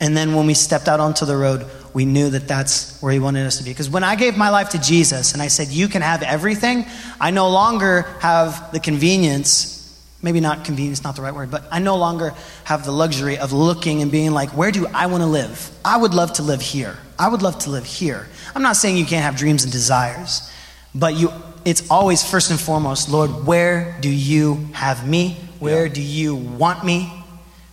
[0.00, 3.18] And then when we stepped out onto the road, we knew that that's where He
[3.18, 3.70] wanted us to be.
[3.70, 6.86] Because when I gave my life to Jesus and I said, You can have everything,
[7.20, 9.76] I no longer have the convenience.
[10.22, 13.54] Maybe not convenience, not the right word, but I no longer have the luxury of
[13.54, 15.70] looking and being like, where do I want to live?
[15.82, 16.98] I would love to live here.
[17.18, 18.28] I would love to live here.
[18.54, 20.52] I'm not saying you can't have dreams and desires,
[20.94, 21.32] but you,
[21.64, 25.38] it's always first and foremost, Lord, where do you have me?
[25.58, 27.10] Where do you want me?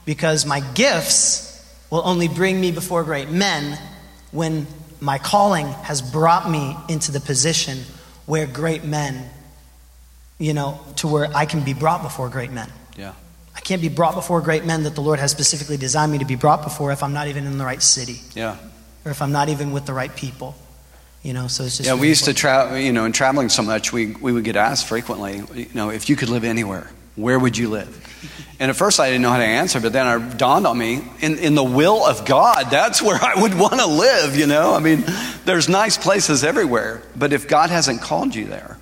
[0.05, 1.47] Because my gifts
[1.89, 3.77] will only bring me before great men
[4.31, 4.67] when
[4.99, 7.79] my calling has brought me into the position
[8.25, 9.29] where great men,
[10.37, 12.71] you know, to where I can be brought before great men.
[12.97, 13.13] Yeah.
[13.55, 16.25] I can't be brought before great men that the Lord has specifically designed me to
[16.25, 18.57] be brought before if I'm not even in the right city Yeah.
[19.05, 20.55] or if I'm not even with the right people.
[21.23, 23.49] You know, so it's just Yeah, we really used to travel, you know, in traveling
[23.49, 26.89] so much, we, we would get asked frequently, you know, if you could live anywhere,
[27.17, 28.03] where would you live?
[28.59, 31.03] And at first I didn't know how to answer, but then it dawned on me,
[31.19, 34.73] in, in the will of God, that's where I would want to live, you know?
[34.73, 35.03] I mean,
[35.45, 38.77] there's nice places everywhere, but if God hasn't called you there,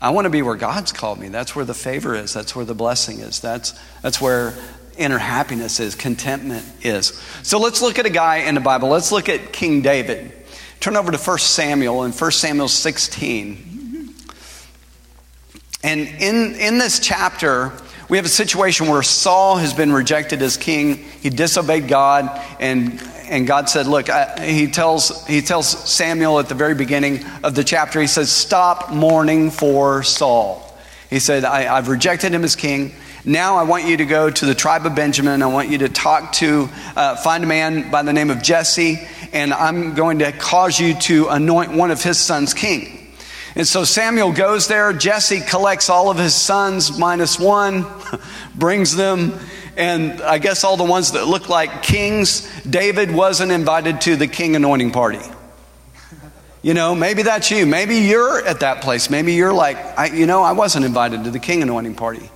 [0.00, 1.28] I want to be where God's called me.
[1.28, 2.32] That's where the favor is.
[2.32, 3.40] That's where the blessing is.
[3.40, 4.54] That's, that's where
[4.96, 7.20] inner happiness is, contentment is.
[7.42, 8.90] So let's look at a guy in the Bible.
[8.90, 10.32] Let's look at King David.
[10.78, 13.67] Turn over to 1 Samuel in 1 Samuel 16.
[15.82, 17.72] And in, in this chapter,
[18.08, 20.96] we have a situation where Saul has been rejected as king.
[20.96, 26.48] He disobeyed God, and, and God said, Look, I, he, tells, he tells Samuel at
[26.48, 30.64] the very beginning of the chapter, he says, Stop mourning for Saul.
[31.10, 32.92] He said, I, I've rejected him as king.
[33.24, 35.42] Now I want you to go to the tribe of Benjamin.
[35.42, 39.06] I want you to talk to, uh, find a man by the name of Jesse,
[39.32, 42.97] and I'm going to cause you to anoint one of his sons king.
[43.58, 44.92] And so Samuel goes there.
[44.92, 47.84] Jesse collects all of his sons minus one,
[48.54, 49.36] brings them,
[49.76, 52.48] and I guess all the ones that look like kings.
[52.62, 55.18] David wasn't invited to the king anointing party.
[56.62, 57.66] You know, maybe that's you.
[57.66, 59.10] Maybe you're at that place.
[59.10, 62.30] Maybe you're like, I, you know, I wasn't invited to the king anointing party.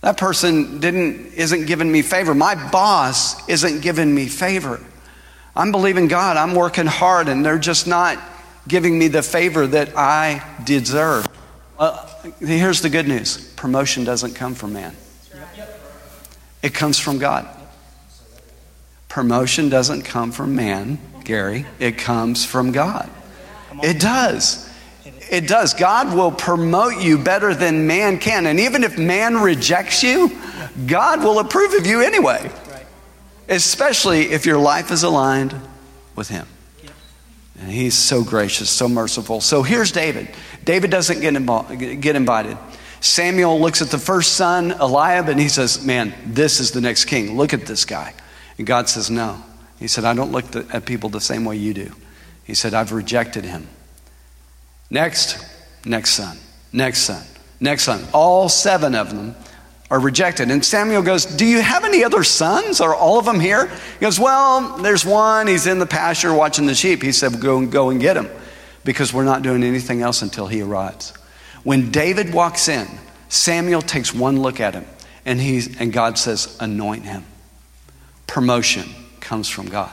[0.00, 2.34] That person didn't isn't giving me favor.
[2.34, 4.80] My boss isn't giving me favor.
[5.54, 6.36] I'm believing God.
[6.36, 8.18] I'm working hard, and they're just not
[8.68, 11.26] giving me the favor that I deserve.
[11.78, 12.06] Uh,
[12.40, 14.94] here's the good news promotion doesn't come from man,
[16.62, 17.48] it comes from God.
[19.08, 23.10] Promotion doesn't come from man, Gary, it comes from God.
[23.82, 24.66] It does.
[25.30, 25.74] It does.
[25.74, 28.46] God will promote you better than man can.
[28.46, 30.38] And even if man rejects you,
[30.86, 32.50] God will approve of you anyway.
[33.48, 35.54] Especially if your life is aligned
[36.14, 36.46] with Him.
[37.58, 39.40] And he's so gracious, so merciful.
[39.40, 40.28] So here's David.
[40.64, 42.58] David doesn't get, invo- get invited.
[43.00, 47.06] Samuel looks at the first son, Eliab, and he says, Man, this is the next
[47.06, 47.36] king.
[47.36, 48.14] Look at this guy.
[48.58, 49.42] And God says, No.
[49.78, 51.92] He said, I don't look at people the same way you do.
[52.44, 53.68] He said, I've rejected him.
[54.90, 55.44] Next,
[55.84, 56.38] next son,
[56.72, 57.24] next son,
[57.60, 58.04] next son.
[58.14, 59.34] All seven of them
[59.90, 60.50] are rejected.
[60.50, 62.80] And Samuel goes, Do you have any other sons?
[62.80, 63.66] Are all of them here?
[63.66, 65.46] He goes, Well, there's one.
[65.46, 67.02] He's in the pasture watching the sheep.
[67.02, 68.28] He said, Go, and go and get him
[68.84, 71.12] because we're not doing anything else until he arrives.
[71.62, 72.86] When David walks in,
[73.28, 74.86] Samuel takes one look at him
[75.24, 77.24] and, he's, and God says, Anoint him.
[78.26, 78.88] Promotion
[79.20, 79.92] comes from God,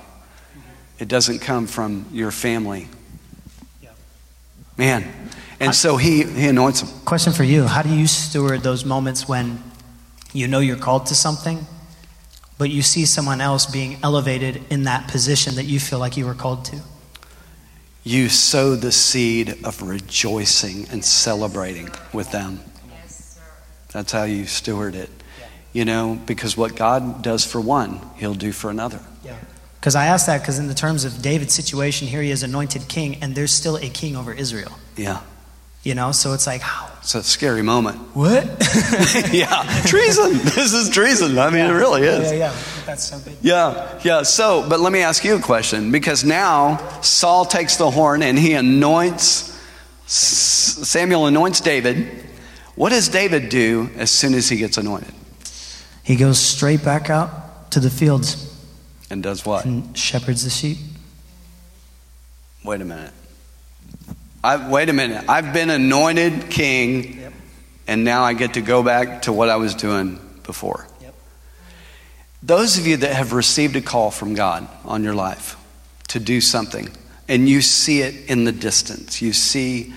[0.99, 2.87] it doesn't come from your family.
[4.75, 5.07] Man.
[5.59, 6.89] And so he, he anoints him.
[7.05, 9.63] Question for you How do you steward those moments when
[10.33, 11.65] you know you're called to something,
[12.57, 16.25] but you see someone else being elevated in that position that you feel like you
[16.25, 16.81] were called to?
[18.03, 22.59] You sow the seed of rejoicing and celebrating with them.
[23.91, 25.09] That's how you steward it.
[25.71, 28.99] You know, because what God does for one, He'll do for another.
[29.83, 32.87] Because I asked that because, in the terms of David's situation, here he is anointed
[32.87, 34.71] king, and there's still a king over Israel.
[34.95, 35.19] Yeah.
[35.83, 36.89] You know, so it's like, how?
[36.99, 37.97] It's a scary moment.
[38.13, 38.45] What?
[39.33, 39.81] yeah.
[39.85, 40.33] Treason.
[40.37, 41.37] This is treason.
[41.37, 42.31] I mean, it really is.
[42.31, 42.55] Yeah, yeah.
[42.85, 43.19] That's so.
[43.41, 44.23] Yeah, yeah.
[44.23, 48.37] So, but let me ask you a question because now Saul takes the horn and
[48.39, 49.49] he anoints,
[50.05, 52.07] S- Samuel anoints David.
[52.75, 55.13] What does David do as soon as he gets anointed?
[56.03, 58.55] He goes straight back out to the fields
[59.09, 59.65] And does what?
[59.65, 60.77] and shepherds the sheep.
[62.63, 63.11] Wait a minute.
[64.43, 65.23] I, wait a minute.
[65.29, 67.31] I've been anointed king,
[67.87, 70.85] and now I get to go back to what I was doing before.
[71.01, 71.15] Yep.
[72.43, 75.55] Those of you that have received a call from God on your life
[76.09, 76.89] to do something,
[77.29, 79.93] and you see it in the distance, you see,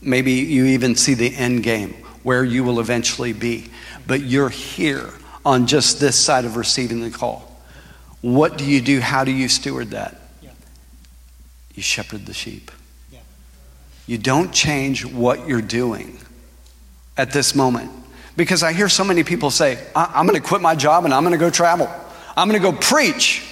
[0.00, 3.70] maybe you even see the end game where you will eventually be,
[4.06, 5.10] but you're here
[5.44, 7.60] on just this side of receiving the call.
[8.22, 9.00] What do you do?
[9.00, 10.18] How do you steward that?
[11.74, 12.70] You shepherd the sheep.
[14.06, 16.18] You don't change what you're doing
[17.16, 17.90] at this moment.
[18.36, 21.12] Because I hear so many people say, I- am going to quit my job and
[21.12, 21.88] I'm going to go travel.
[22.36, 23.46] I'm going to go preach.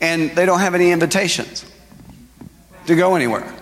[0.00, 1.64] And they don't have any invitations
[2.86, 3.52] to go anywhere.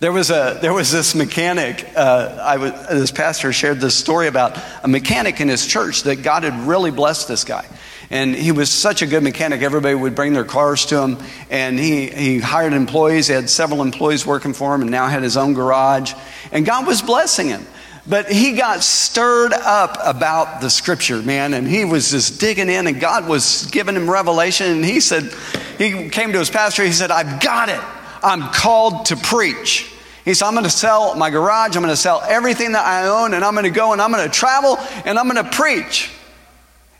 [0.00, 4.26] There was, a, there was this mechanic, uh, I was, this pastor shared this story
[4.26, 7.64] about a mechanic in his church that God had really blessed this guy.
[8.12, 9.62] And he was such a good mechanic.
[9.62, 11.16] Everybody would bring their cars to him.
[11.50, 13.26] And he, he hired employees.
[13.26, 16.12] He had several employees working for him and now had his own garage.
[16.52, 17.66] And God was blessing him.
[18.06, 22.88] But he got stirred up about the scripture, man, and he was just digging in,
[22.88, 24.66] and God was giving him revelation.
[24.66, 25.32] And he said,
[25.78, 27.80] he came to his pastor, he said, I've got it.
[28.22, 29.88] I'm called to preach.
[30.24, 33.08] He said, I'm going to sell my garage, I'm going to sell everything that I
[33.08, 35.50] own, and I'm going to go and I'm going to travel and I'm going to
[35.50, 36.10] preach.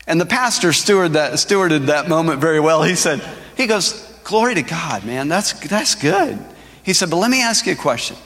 [0.07, 2.83] And the pastor stewarded that, stewarded that moment very well.
[2.83, 3.21] He said,
[3.55, 6.39] he goes, Glory to God, man, that's, that's good.
[6.83, 8.17] He said, But let me ask you a question.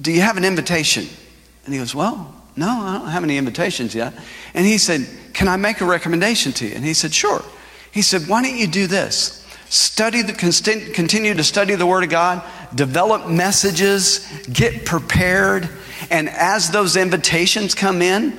[0.00, 1.06] Do you have an invitation?
[1.64, 4.14] And he goes, Well, no, I don't have any invitations yet.
[4.54, 6.74] And he said, Can I make a recommendation to you?
[6.74, 7.42] And he said, Sure.
[7.90, 9.40] He said, Why don't you do this?
[9.68, 15.68] Study the, continue to study the Word of God, develop messages, get prepared,
[16.10, 18.38] and as those invitations come in,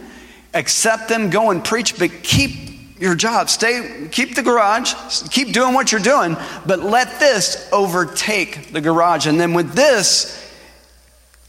[0.56, 3.50] accept them, go and preach, but keep your job.
[3.50, 4.94] Stay, keep the garage,
[5.30, 9.28] keep doing what you're doing, but let this overtake the garage.
[9.28, 10.42] And then with this,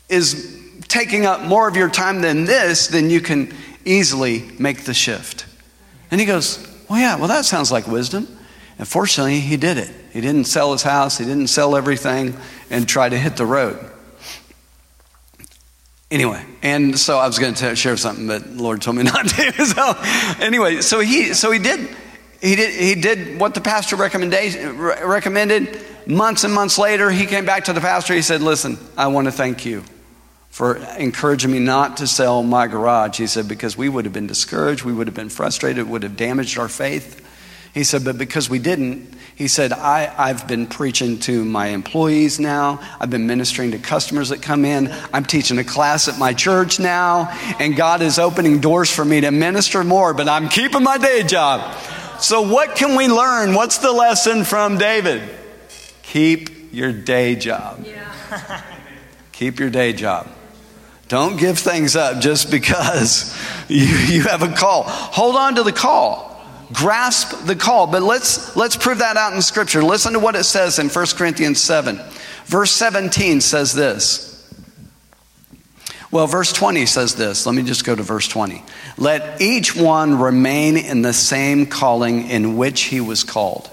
[0.08, 3.52] is taking up more of your time than this, then you can
[3.84, 5.46] easily make the shift.
[6.10, 8.28] And he goes, Well, yeah, well, that sounds like wisdom.
[8.78, 9.90] And fortunately, he did it.
[10.12, 12.36] He didn't sell his house, he didn't sell everything
[12.70, 13.78] and try to hit the road.
[16.10, 19.28] Anyway, and so I was going to share something, but the Lord told me not
[19.28, 19.52] to.
[19.66, 21.88] So, anyway, so he, so he did.
[22.40, 25.80] He did, he did what the pastor recommended.
[26.06, 28.14] Months and months later, he came back to the pastor.
[28.14, 29.82] He said, Listen, I want to thank you
[30.56, 33.18] for encouraging me not to sell my garage.
[33.18, 36.02] He said, because we would have been discouraged, we would have been frustrated, it would
[36.02, 37.22] have damaged our faith.
[37.74, 42.40] He said, but because we didn't, he said, I, I've been preaching to my employees
[42.40, 42.80] now.
[42.98, 44.90] I've been ministering to customers that come in.
[45.12, 47.28] I'm teaching a class at my church now,
[47.60, 51.22] and God is opening doors for me to minister more, but I'm keeping my day
[51.22, 51.74] job.
[52.18, 53.52] So, what can we learn?
[53.52, 55.22] What's the lesson from David?
[56.02, 57.84] Keep your day job.
[57.84, 58.62] Yeah.
[59.32, 60.28] Keep your day job.
[61.08, 63.36] Don't give things up just because
[63.68, 64.84] you, you have a call.
[64.84, 66.35] Hold on to the call.
[66.72, 67.86] Grasp the call.
[67.86, 69.82] But let's, let's prove that out in Scripture.
[69.82, 72.00] Listen to what it says in 1 Corinthians 7.
[72.46, 74.32] Verse 17 says this.
[76.10, 77.46] Well, verse 20 says this.
[77.46, 78.64] Let me just go to verse 20.
[78.96, 83.68] Let each one remain in the same calling in which he was called.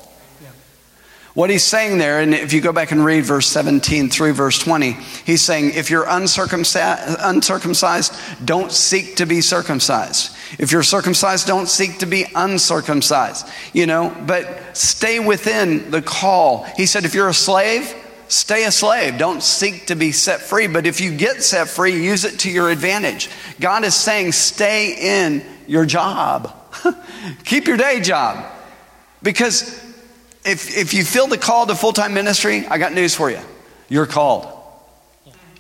[1.34, 4.60] What he's saying there, and if you go back and read verse 17 through verse
[4.60, 4.92] 20,
[5.26, 8.14] he's saying, if you're uncircumcised, uncircumcised,
[8.46, 10.32] don't seek to be circumcised.
[10.60, 13.48] If you're circumcised, don't seek to be uncircumcised.
[13.74, 16.66] You know, but stay within the call.
[16.78, 17.92] He said, if you're a slave,
[18.28, 19.18] stay a slave.
[19.18, 20.68] Don't seek to be set free.
[20.68, 23.32] But if you get set free, use it to your advantage.
[23.60, 26.56] God is saying, stay in your job,
[27.44, 28.52] keep your day job.
[29.24, 29.83] Because
[30.46, 33.40] if, if you feel the call to full time ministry, I got news for you.
[33.90, 34.48] You're called.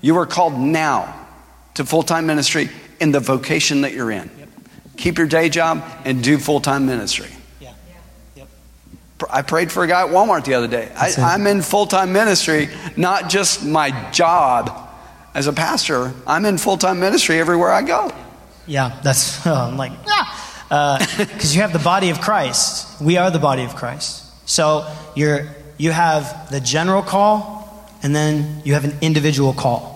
[0.01, 1.27] You are called now
[1.75, 2.69] to full time ministry
[2.99, 4.29] in the vocation that you're in.
[4.37, 4.49] Yep.
[4.97, 7.29] Keep your day job and do full time ministry.
[7.59, 7.73] Yeah.
[8.35, 8.47] Yep.
[9.29, 10.91] I prayed for a guy at Walmart the other day.
[10.95, 14.89] I, I'm in full time ministry, not just my job
[15.33, 16.13] as a pastor.
[16.27, 18.11] I'm in full time ministry everywhere I go.
[18.67, 23.01] Yeah, that's uh, like, because uh, you have the body of Christ.
[23.01, 24.22] We are the body of Christ.
[24.45, 27.63] So you're, you have the general call,
[28.01, 29.93] and then you have an individual call.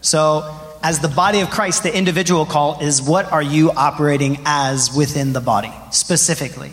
[0.00, 4.94] So, as the body of Christ, the individual call is what are you operating as
[4.94, 6.72] within the body, specifically?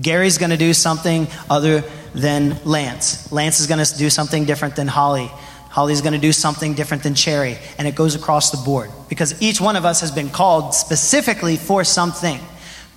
[0.00, 1.82] Gary's going to do something other
[2.14, 3.30] than Lance.
[3.32, 5.30] Lance is going to do something different than Holly.
[5.70, 7.56] Holly's going to do something different than Cherry.
[7.78, 11.56] And it goes across the board because each one of us has been called specifically
[11.56, 12.38] for something.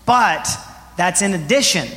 [0.06, 0.48] But
[0.98, 1.88] that's in addition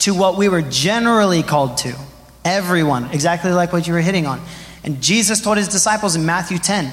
[0.00, 1.96] to what we were generally called to.
[2.44, 4.40] Everyone, exactly like what you were hitting on.
[4.82, 6.92] And Jesus told his disciples in Matthew 10,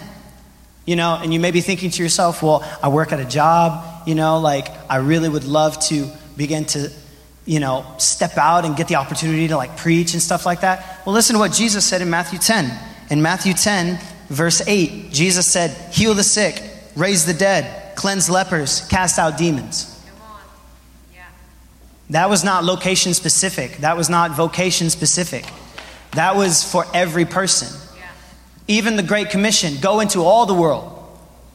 [0.85, 4.07] you know, and you may be thinking to yourself, well, I work at a job,
[4.07, 6.91] you know, like I really would love to begin to,
[7.45, 11.01] you know, step out and get the opportunity to like preach and stuff like that.
[11.05, 12.71] Well, listen to what Jesus said in Matthew 10.
[13.09, 16.61] In Matthew 10, verse 8, Jesus said, Heal the sick,
[16.97, 19.96] raise the dead, cleanse lepers, cast out demons.
[22.09, 23.77] That was not location specific.
[23.77, 25.45] That was not vocation specific.
[26.11, 27.67] That was for every person.
[28.67, 30.93] Even the Great Commission go into all the world.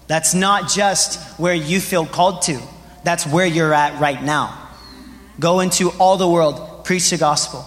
[0.09, 2.61] That's not just where you feel called to,
[3.05, 4.59] that's where you're at right now.
[5.40, 7.64] Go into all the world, preach the gospel.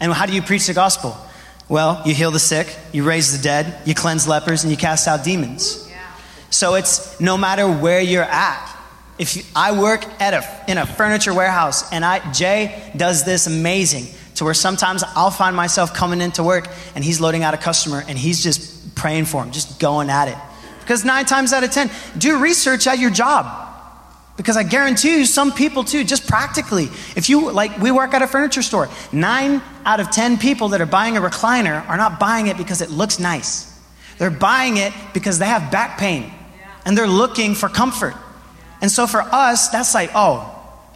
[0.00, 1.16] And how do you preach the gospel?
[1.68, 5.06] Well, you heal the sick, you raise the dead, you cleanse lepers, and you cast
[5.06, 5.88] out demons.
[6.50, 8.71] So it's no matter where you're at,
[9.22, 14.06] If I work at a, in a furniture warehouse and I, Jay does this amazing
[14.34, 16.66] to where sometimes I'll find myself coming into work
[16.96, 20.26] and he's loading out a customer and he's just praying for him, just going at
[20.26, 20.36] it.
[20.80, 23.46] Because nine times out of 10, do research at your job.
[24.36, 28.22] Because I guarantee you, some people too, just practically, if you, like, we work at
[28.22, 32.18] a furniture store, nine out of 10 people that are buying a recliner are not
[32.18, 33.72] buying it because it looks nice.
[34.18, 36.32] They're buying it because they have back pain
[36.84, 38.16] and they're looking for comfort.
[38.82, 40.48] And so for us, that's like, oh,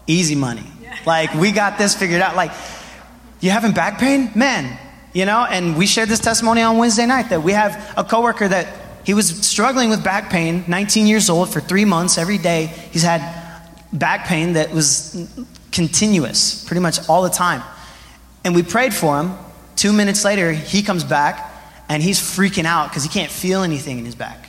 [0.06, 0.64] easy money.
[1.06, 2.36] Like, we got this figured out.
[2.36, 2.50] Like,
[3.40, 4.30] you having back pain?
[4.34, 4.76] Man,
[5.12, 8.48] you know, and we shared this testimony on Wednesday night that we have a coworker
[8.48, 8.66] that
[9.04, 12.66] he was struggling with back pain, 19 years old, for three months every day.
[12.90, 13.22] He's had
[13.92, 15.28] back pain that was
[15.70, 17.62] continuous, pretty much all the time.
[18.44, 19.34] And we prayed for him.
[19.76, 21.52] Two minutes later, he comes back
[21.88, 24.48] and he's freaking out because he can't feel anything in his back.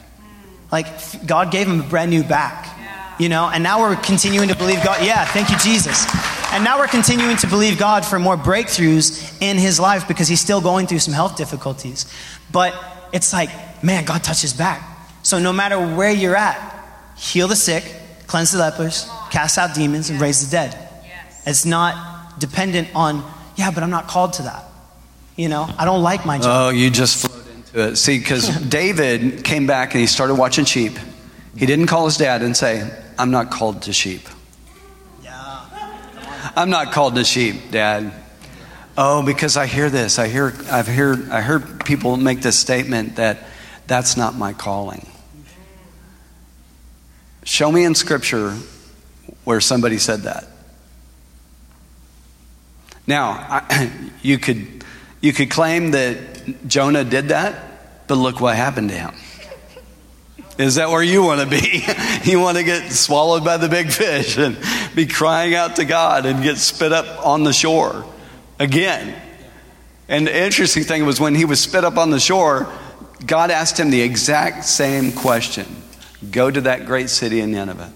[0.71, 0.87] Like,
[1.25, 2.76] God gave him a brand new back,
[3.19, 5.03] you know, and now we're continuing to believe God.
[5.03, 6.05] Yeah, thank you, Jesus.
[6.53, 10.39] And now we're continuing to believe God for more breakthroughs in his life because he's
[10.39, 12.05] still going through some health difficulties.
[12.51, 12.73] But
[13.11, 13.49] it's like,
[13.83, 14.81] man, God touches back.
[15.23, 16.57] So no matter where you're at,
[17.17, 17.83] heal the sick,
[18.27, 20.77] cleanse the lepers, cast out demons, and raise the dead.
[21.45, 24.63] It's not dependent on, yeah, but I'm not called to that.
[25.35, 26.45] You know, I don't like my job.
[26.47, 27.95] Oh, you just flowed into it.
[27.95, 30.93] See, because David came back and he started watching sheep.
[31.55, 32.89] He didn't call his dad and say,
[33.19, 34.21] I'm not called to sheep.
[36.55, 38.11] I'm not called to sheep, Dad.
[38.97, 40.17] Oh, because I hear this.
[40.17, 43.45] I hear I've heard I heard people make this statement that
[43.85, 45.05] that's not my calling.
[47.43, 48.57] Show me in scripture
[49.43, 50.47] where somebody said that.
[53.05, 53.91] Now, I,
[54.23, 54.83] you could
[55.21, 59.13] you could claim that Jonah did that, but look what happened to him.
[60.57, 61.85] Is that where you want to be?
[62.23, 64.57] you want to get swallowed by the big fish and
[64.95, 68.05] be crying out to God and get spit up on the shore
[68.59, 69.21] again.
[70.09, 72.71] And the interesting thing was when he was spit up on the shore,
[73.25, 75.65] God asked him the exact same question
[76.31, 77.93] Go to that great city in Nineveh.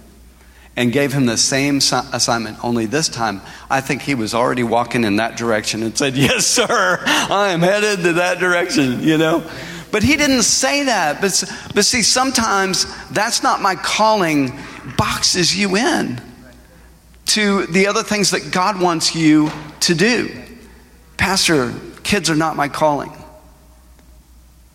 [0.77, 5.03] And gave him the same assignment, only this time, I think he was already walking
[5.03, 9.43] in that direction and said, Yes, sir, I am headed to that direction, you know?
[9.91, 11.21] But he didn't say that.
[11.21, 11.43] But,
[11.75, 14.57] but see, sometimes that's not my calling,
[14.97, 16.21] boxes you in
[17.27, 20.29] to the other things that God wants you to do.
[21.17, 21.73] Pastor,
[22.03, 23.11] kids are not my calling.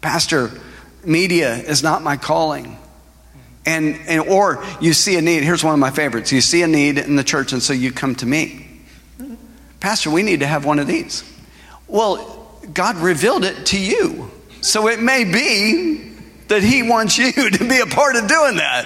[0.00, 0.50] Pastor,
[1.04, 2.78] media is not my calling.
[3.64, 5.42] And, and or you see a need.
[5.42, 6.30] Here's one of my favorites.
[6.30, 8.66] You see a need in the church, and so you come to me.
[9.80, 11.24] Pastor, we need to have one of these.
[11.88, 14.30] Well, God revealed it to you.
[14.66, 16.10] So it may be
[16.48, 18.84] that He wants you to be a part of doing that.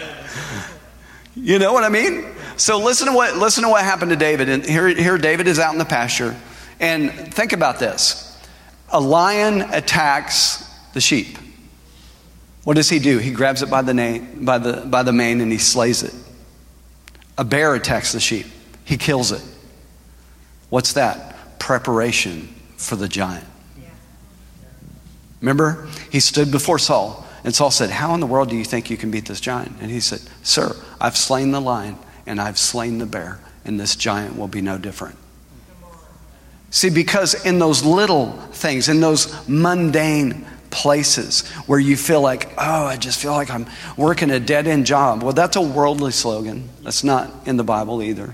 [1.34, 2.26] You know what I mean?
[2.58, 4.50] So listen to what listen to what happened to David.
[4.50, 6.36] And here, here David is out in the pasture.
[6.80, 8.38] And think about this.
[8.90, 11.38] A lion attacks the sheep.
[12.64, 13.16] What does he do?
[13.16, 16.14] He grabs it by the, name, by, the, by the mane and he slays it.
[17.38, 18.46] A bear attacks the sheep.
[18.84, 19.42] He kills it.
[20.68, 21.58] What's that?
[21.58, 23.46] Preparation for the giant.
[25.40, 25.88] Remember?
[26.10, 28.96] He stood before Saul, and Saul said, How in the world do you think you
[28.96, 29.76] can beat this giant?
[29.80, 33.96] And he said, Sir, I've slain the lion and I've slain the bear, and this
[33.96, 35.16] giant will be no different.
[36.70, 42.84] See, because in those little things, in those mundane places where you feel like, oh,
[42.84, 43.66] I just feel like I'm
[43.96, 45.22] working a dead end job.
[45.22, 46.68] Well, that's a worldly slogan.
[46.82, 48.32] That's not in the Bible either.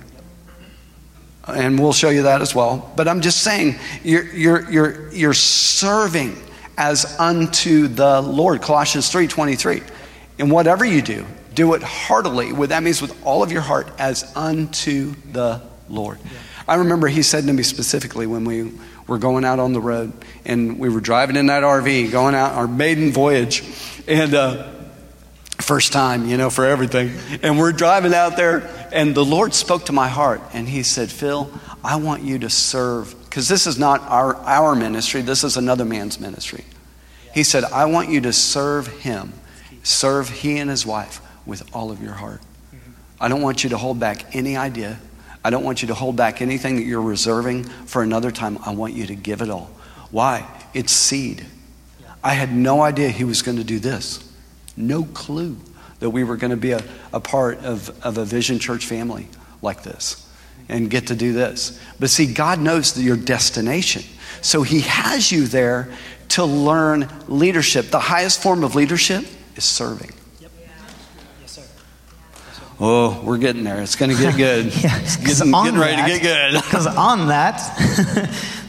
[1.46, 2.92] And we'll show you that as well.
[2.96, 6.36] But I'm just saying, you're, you're, you're, you're serving
[6.77, 8.62] as unto the Lord.
[8.62, 9.83] Colossians 3:23.
[10.39, 11.24] And whatever you do,
[11.55, 12.53] do it heartily.
[12.53, 16.18] With that means with all of your heart as unto the Lord.
[16.22, 16.31] Yeah.
[16.68, 18.72] I remember he said to me specifically when we
[19.07, 20.12] were going out on the road
[20.45, 23.62] and we were driving in that RV, going out our maiden voyage,
[24.07, 24.68] and uh,
[25.61, 27.12] first time, you know, for everything.
[27.43, 31.11] And we're driving out there, and the Lord spoke to my heart, and He said,
[31.11, 31.51] Phil,
[31.83, 35.84] I want you to serve, because this is not our, our ministry, this is another
[35.84, 36.64] man's ministry.
[37.34, 39.34] He said, I want you to serve Him,
[39.82, 42.41] serve He and His wife with all of your heart.
[42.41, 42.93] Mm-hmm.
[43.20, 44.99] I don't want you to hold back any idea
[45.47, 48.59] I don't want you to hold back anything that you're reserving for another time.
[48.66, 49.70] I want you to give it all.
[50.11, 50.45] Why?
[50.74, 51.47] It's seed.
[52.24, 54.28] I had no idea he was going to do this.
[54.76, 55.57] No clue
[56.01, 56.82] that we were going to be a,
[57.12, 59.28] a part of, of a Vision Church family
[59.62, 60.26] like this
[60.68, 61.80] and get to do this.
[62.00, 64.02] But see, God knows your destination.
[64.42, 65.88] So he has you there
[66.30, 67.86] to learn leadership.
[67.90, 69.24] The highest form of leadership
[69.56, 70.12] is serving.
[70.40, 70.50] Yep.
[71.40, 71.62] Yes, sir.
[72.80, 73.80] Oh, we're getting there.
[73.80, 74.66] It's going to get good.
[74.82, 76.54] Yeah, It's getting, getting ready that- to get good.
[76.64, 77.60] Because on that,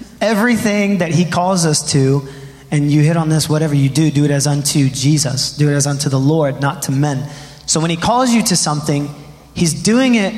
[0.21, 2.27] everything that he calls us to,
[2.71, 5.73] and you hit on this, whatever you do, do it as unto Jesus, do it
[5.73, 7.29] as unto the Lord, not to men.
[7.65, 9.09] So when he calls you to something,
[9.53, 10.33] he's doing it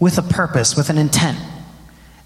[0.00, 1.38] with a purpose, with an intent.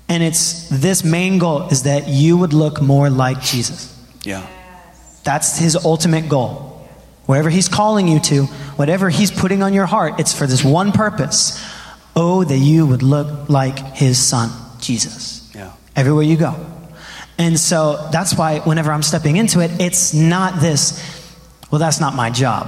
[0.08, 3.96] And it's this main goal is that you would look more like Jesus.
[4.24, 4.46] Yeah.
[5.22, 6.88] That's his ultimate goal.
[7.26, 8.44] Wherever he's calling you to,
[8.76, 11.64] whatever he's putting on your heart, it's for this one purpose.
[12.16, 14.50] Oh, that you would look like his son,
[14.80, 15.70] Jesus, Yeah.
[15.94, 16.56] everywhere you go.
[17.38, 21.00] And so that's why whenever I'm stepping into it, it's not this,
[21.70, 22.66] well, that's not my job.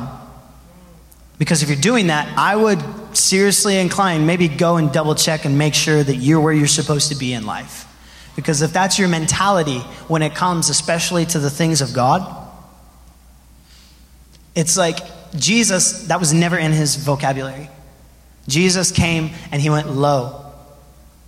[1.39, 2.79] Because if you're doing that, I would
[3.17, 7.11] seriously inclined, maybe go and double check and make sure that you're where you're supposed
[7.11, 7.87] to be in life.
[8.37, 12.39] Because if that's your mentality when it comes, especially to the things of God,
[14.55, 14.99] it's like
[15.37, 17.69] Jesus, that was never in his vocabulary.
[18.49, 20.39] Jesus came and he went low.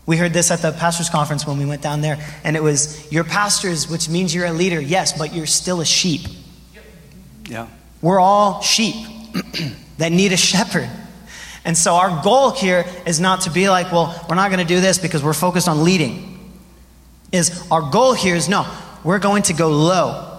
[0.07, 3.11] We heard this at the pastor's conference when we went down there, and it was,
[3.11, 6.23] You're pastors, which means you're a leader, yes, but you're still a sheep.
[7.49, 7.69] Yeah.
[8.03, 8.95] We're all sheep
[9.99, 10.91] that need a shepherd.
[11.65, 14.75] And so our goal here is not to be like, well, we're not going to
[14.75, 16.31] do this because we're focused on leading.
[17.33, 18.67] Is our goal here is no,
[19.03, 20.39] we're going to go low.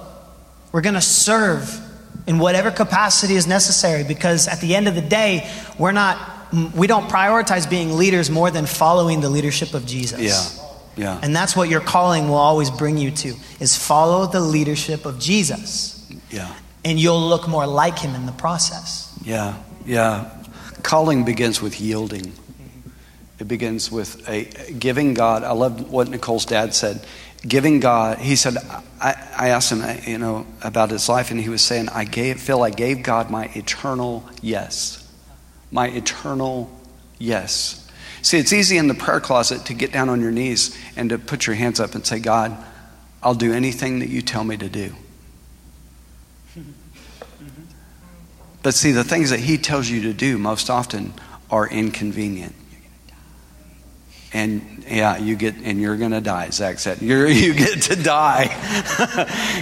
[0.71, 1.81] We're going to serve
[2.27, 5.49] in whatever capacity is necessary because at the end of the day,
[5.79, 6.17] we're not
[6.51, 10.19] mm, we don't prioritize being leaders more than following the leadership of Jesus.
[10.19, 10.65] Yeah.
[10.97, 11.19] Yeah.
[11.21, 15.19] And that's what your calling will always bring you to is follow the leadership of
[15.19, 16.53] Jesus Yeah.
[16.85, 19.13] and you'll look more like him in the process.
[19.23, 19.57] Yeah.
[19.85, 20.29] Yeah.
[20.85, 22.31] Calling begins with yielding.
[23.39, 25.41] It begins with a giving God.
[25.43, 27.03] I love what Nicole's dad said.
[27.41, 28.19] Giving God.
[28.19, 28.55] He said,
[29.01, 32.39] I, I asked him, you know, about his life, and he was saying, I gave
[32.39, 35.11] Phil, I gave God my eternal yes.
[35.71, 36.69] My eternal
[37.17, 37.89] yes.
[38.21, 41.17] See, it's easy in the prayer closet to get down on your knees and to
[41.17, 42.55] put your hands up and say, God,
[43.23, 44.93] I'll do anything that you tell me to do.
[48.65, 51.13] But see, the things that he tells you to do most often
[51.51, 52.55] are inconvenient.
[54.33, 56.99] And yeah, you get, and you're going to die, Zach said.
[56.99, 58.45] You're, you get to die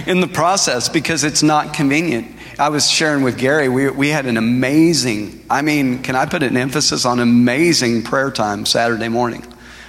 [0.06, 2.34] in the process because it's not convenient.
[2.58, 6.42] I was sharing with Gary, we, we had an amazing, I mean, can I put
[6.42, 9.44] an emphasis on amazing prayer time Saturday morning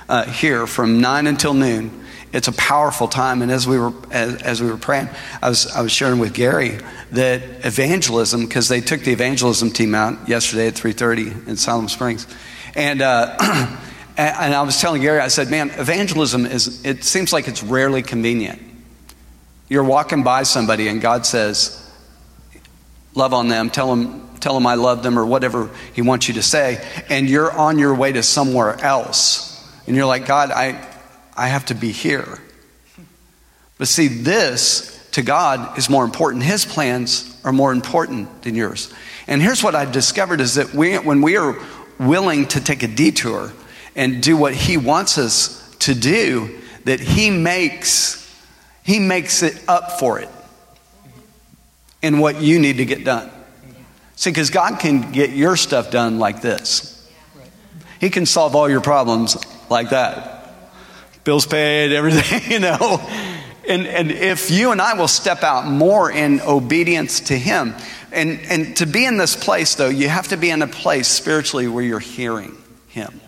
[0.09, 2.04] uh, here from 9 until noon.
[2.35, 3.41] It's a powerful time.
[3.41, 5.07] And as we were, as, as we were praying,
[5.41, 6.77] I was, I was sharing with Gary
[7.13, 12.27] that evangelism, because they took the evangelism team out yesterday at 3.30 in Siloam Springs.
[12.75, 13.37] And, uh,
[14.17, 18.01] and I was telling Gary, I said, man, evangelism is, it seems like it's rarely
[18.01, 18.61] convenient.
[19.69, 21.89] You're walking by somebody and God says,
[23.13, 26.33] love on them, tell them, tell them I love them or whatever he wants you
[26.33, 29.53] to say, and you're on your way to somewhere else.
[29.87, 30.94] And you're like, God, I,
[31.35, 32.39] I have to be here.
[33.77, 36.43] But see, this to God is more important.
[36.43, 38.93] His plans are more important than yours.
[39.27, 41.57] And here's what I've discovered is that we, when we are
[41.99, 43.53] willing to take a detour
[43.95, 48.21] and do what He wants us to do, that He makes,
[48.83, 50.29] He makes it up for it
[52.01, 53.31] in what you need to get done.
[54.15, 56.91] See, because God can get your stuff done like this.
[57.99, 59.37] He can solve all your problems
[59.69, 60.34] like that.
[61.25, 63.01] Bills paid, everything, you know.
[63.67, 67.73] And, and if you and I will step out more in obedience to Him,
[68.11, 71.07] and, and to be in this place, though, you have to be in a place
[71.07, 72.55] spiritually where you're hearing
[72.87, 73.19] Him.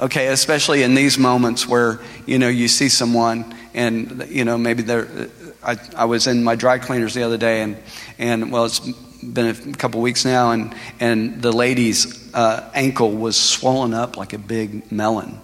[0.00, 4.82] Okay, especially in these moments where, you know, you see someone and, you know, maybe
[4.82, 5.28] they're,
[5.62, 7.76] I, I was in my dry cleaners the other day and,
[8.18, 13.36] and well, it's been a couple weeks now and, and the lady's uh, ankle was
[13.36, 15.38] swollen up like a big melon.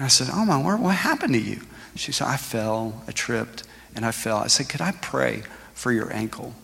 [0.00, 1.60] And I said, oh my word, what happened to you?
[1.94, 4.38] She said, I fell, I tripped, and I fell.
[4.38, 5.42] I said, could I pray
[5.74, 6.54] for your ankle?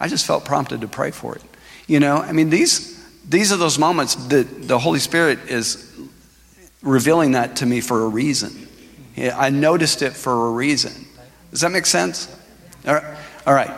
[0.00, 1.42] I just felt prompted to pray for it.
[1.86, 5.88] You know, I mean, these, these are those moments that the Holy Spirit is
[6.82, 8.66] revealing that to me for a reason.
[9.16, 11.06] I noticed it for a reason.
[11.52, 12.26] Does that make sense?
[12.88, 13.18] All right.
[13.46, 13.70] All right.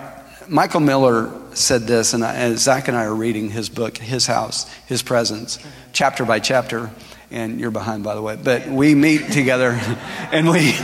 [0.48, 4.26] Michael Miller said this, and, I, and Zach and I are reading his book, His
[4.26, 5.58] House, His Presence,
[5.92, 6.90] chapter by chapter.
[7.32, 8.36] And you're behind, by the way.
[8.36, 9.70] But we meet together,
[10.32, 10.74] and we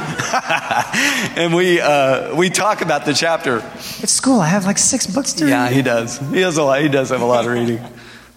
[1.36, 3.58] and we uh, we talk about the chapter.
[4.00, 4.40] It's school.
[4.40, 5.50] I have like six books to read.
[5.50, 6.18] Yeah, he does.
[6.18, 6.80] He does a lot.
[6.80, 7.80] He does have a lot of reading.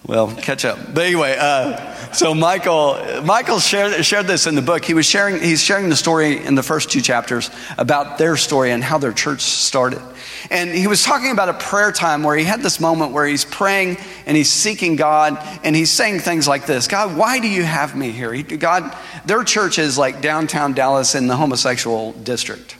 [0.04, 0.78] Well, catch up.
[0.92, 4.84] But anyway, uh, so Michael, Michael shared, shared this in the book.
[4.84, 8.72] He was sharing, he's sharing the story in the first two chapters about their story
[8.72, 10.02] and how their church started.
[10.50, 13.44] And he was talking about a prayer time where he had this moment where he's
[13.44, 17.62] praying and he's seeking God and he's saying things like this God, why do you
[17.62, 18.32] have me here?
[18.32, 22.76] He, God, their church is like downtown Dallas in the homosexual district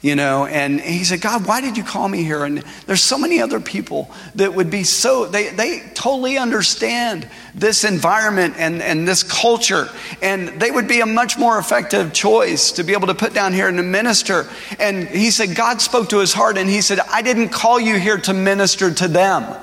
[0.00, 2.44] you know and he said god why did you call me here?
[2.44, 7.84] And there's so many other people that would be so they, they totally understand this
[7.84, 9.88] environment and, and this culture.
[10.20, 13.52] And they would be a much more effective choice to be able to put down
[13.52, 14.46] here and to minister.
[14.78, 17.98] And he said god spoke to his heart and he said i didn't call you
[17.98, 19.56] here to minister to them.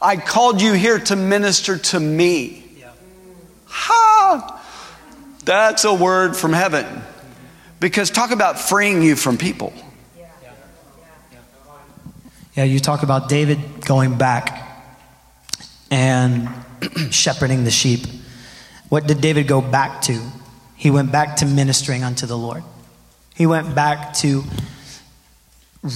[0.00, 2.90] I called you here to minister to me yeah.
[3.66, 4.64] ha!
[5.44, 6.86] That's a word from heaven
[7.80, 9.72] because talk about freeing you from people.
[12.54, 14.68] Yeah, you talk about David going back
[15.90, 16.48] and
[17.10, 18.00] shepherding the sheep.
[18.88, 20.20] What did David go back to?
[20.74, 22.64] He went back to ministering unto the Lord.
[23.36, 24.42] He went back to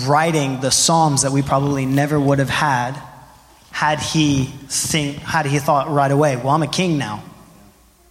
[0.07, 2.93] writing the psalms that we probably never would have had
[3.73, 7.25] had he think had he thought right away, well, I'm a king now.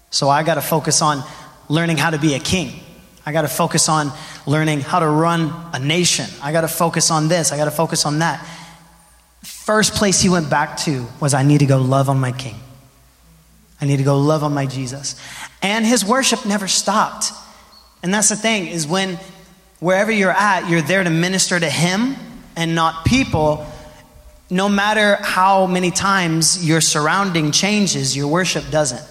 [0.09, 1.23] So I got to focus on
[1.69, 2.81] learning how to be a king.
[3.25, 4.11] I got to focus on
[4.47, 6.25] learning how to run a nation.
[6.41, 7.51] I got to focus on this.
[7.51, 8.45] I got to focus on that.
[9.43, 12.55] First place he went back to was I need to go love on my king.
[13.79, 15.15] I need to go love on my Jesus.
[15.61, 17.31] And his worship never stopped.
[18.03, 19.19] And that's the thing is when
[19.79, 22.15] wherever you're at, you're there to minister to him
[22.55, 23.65] and not people.
[24.49, 29.10] No matter how many times your surrounding changes, your worship doesn't.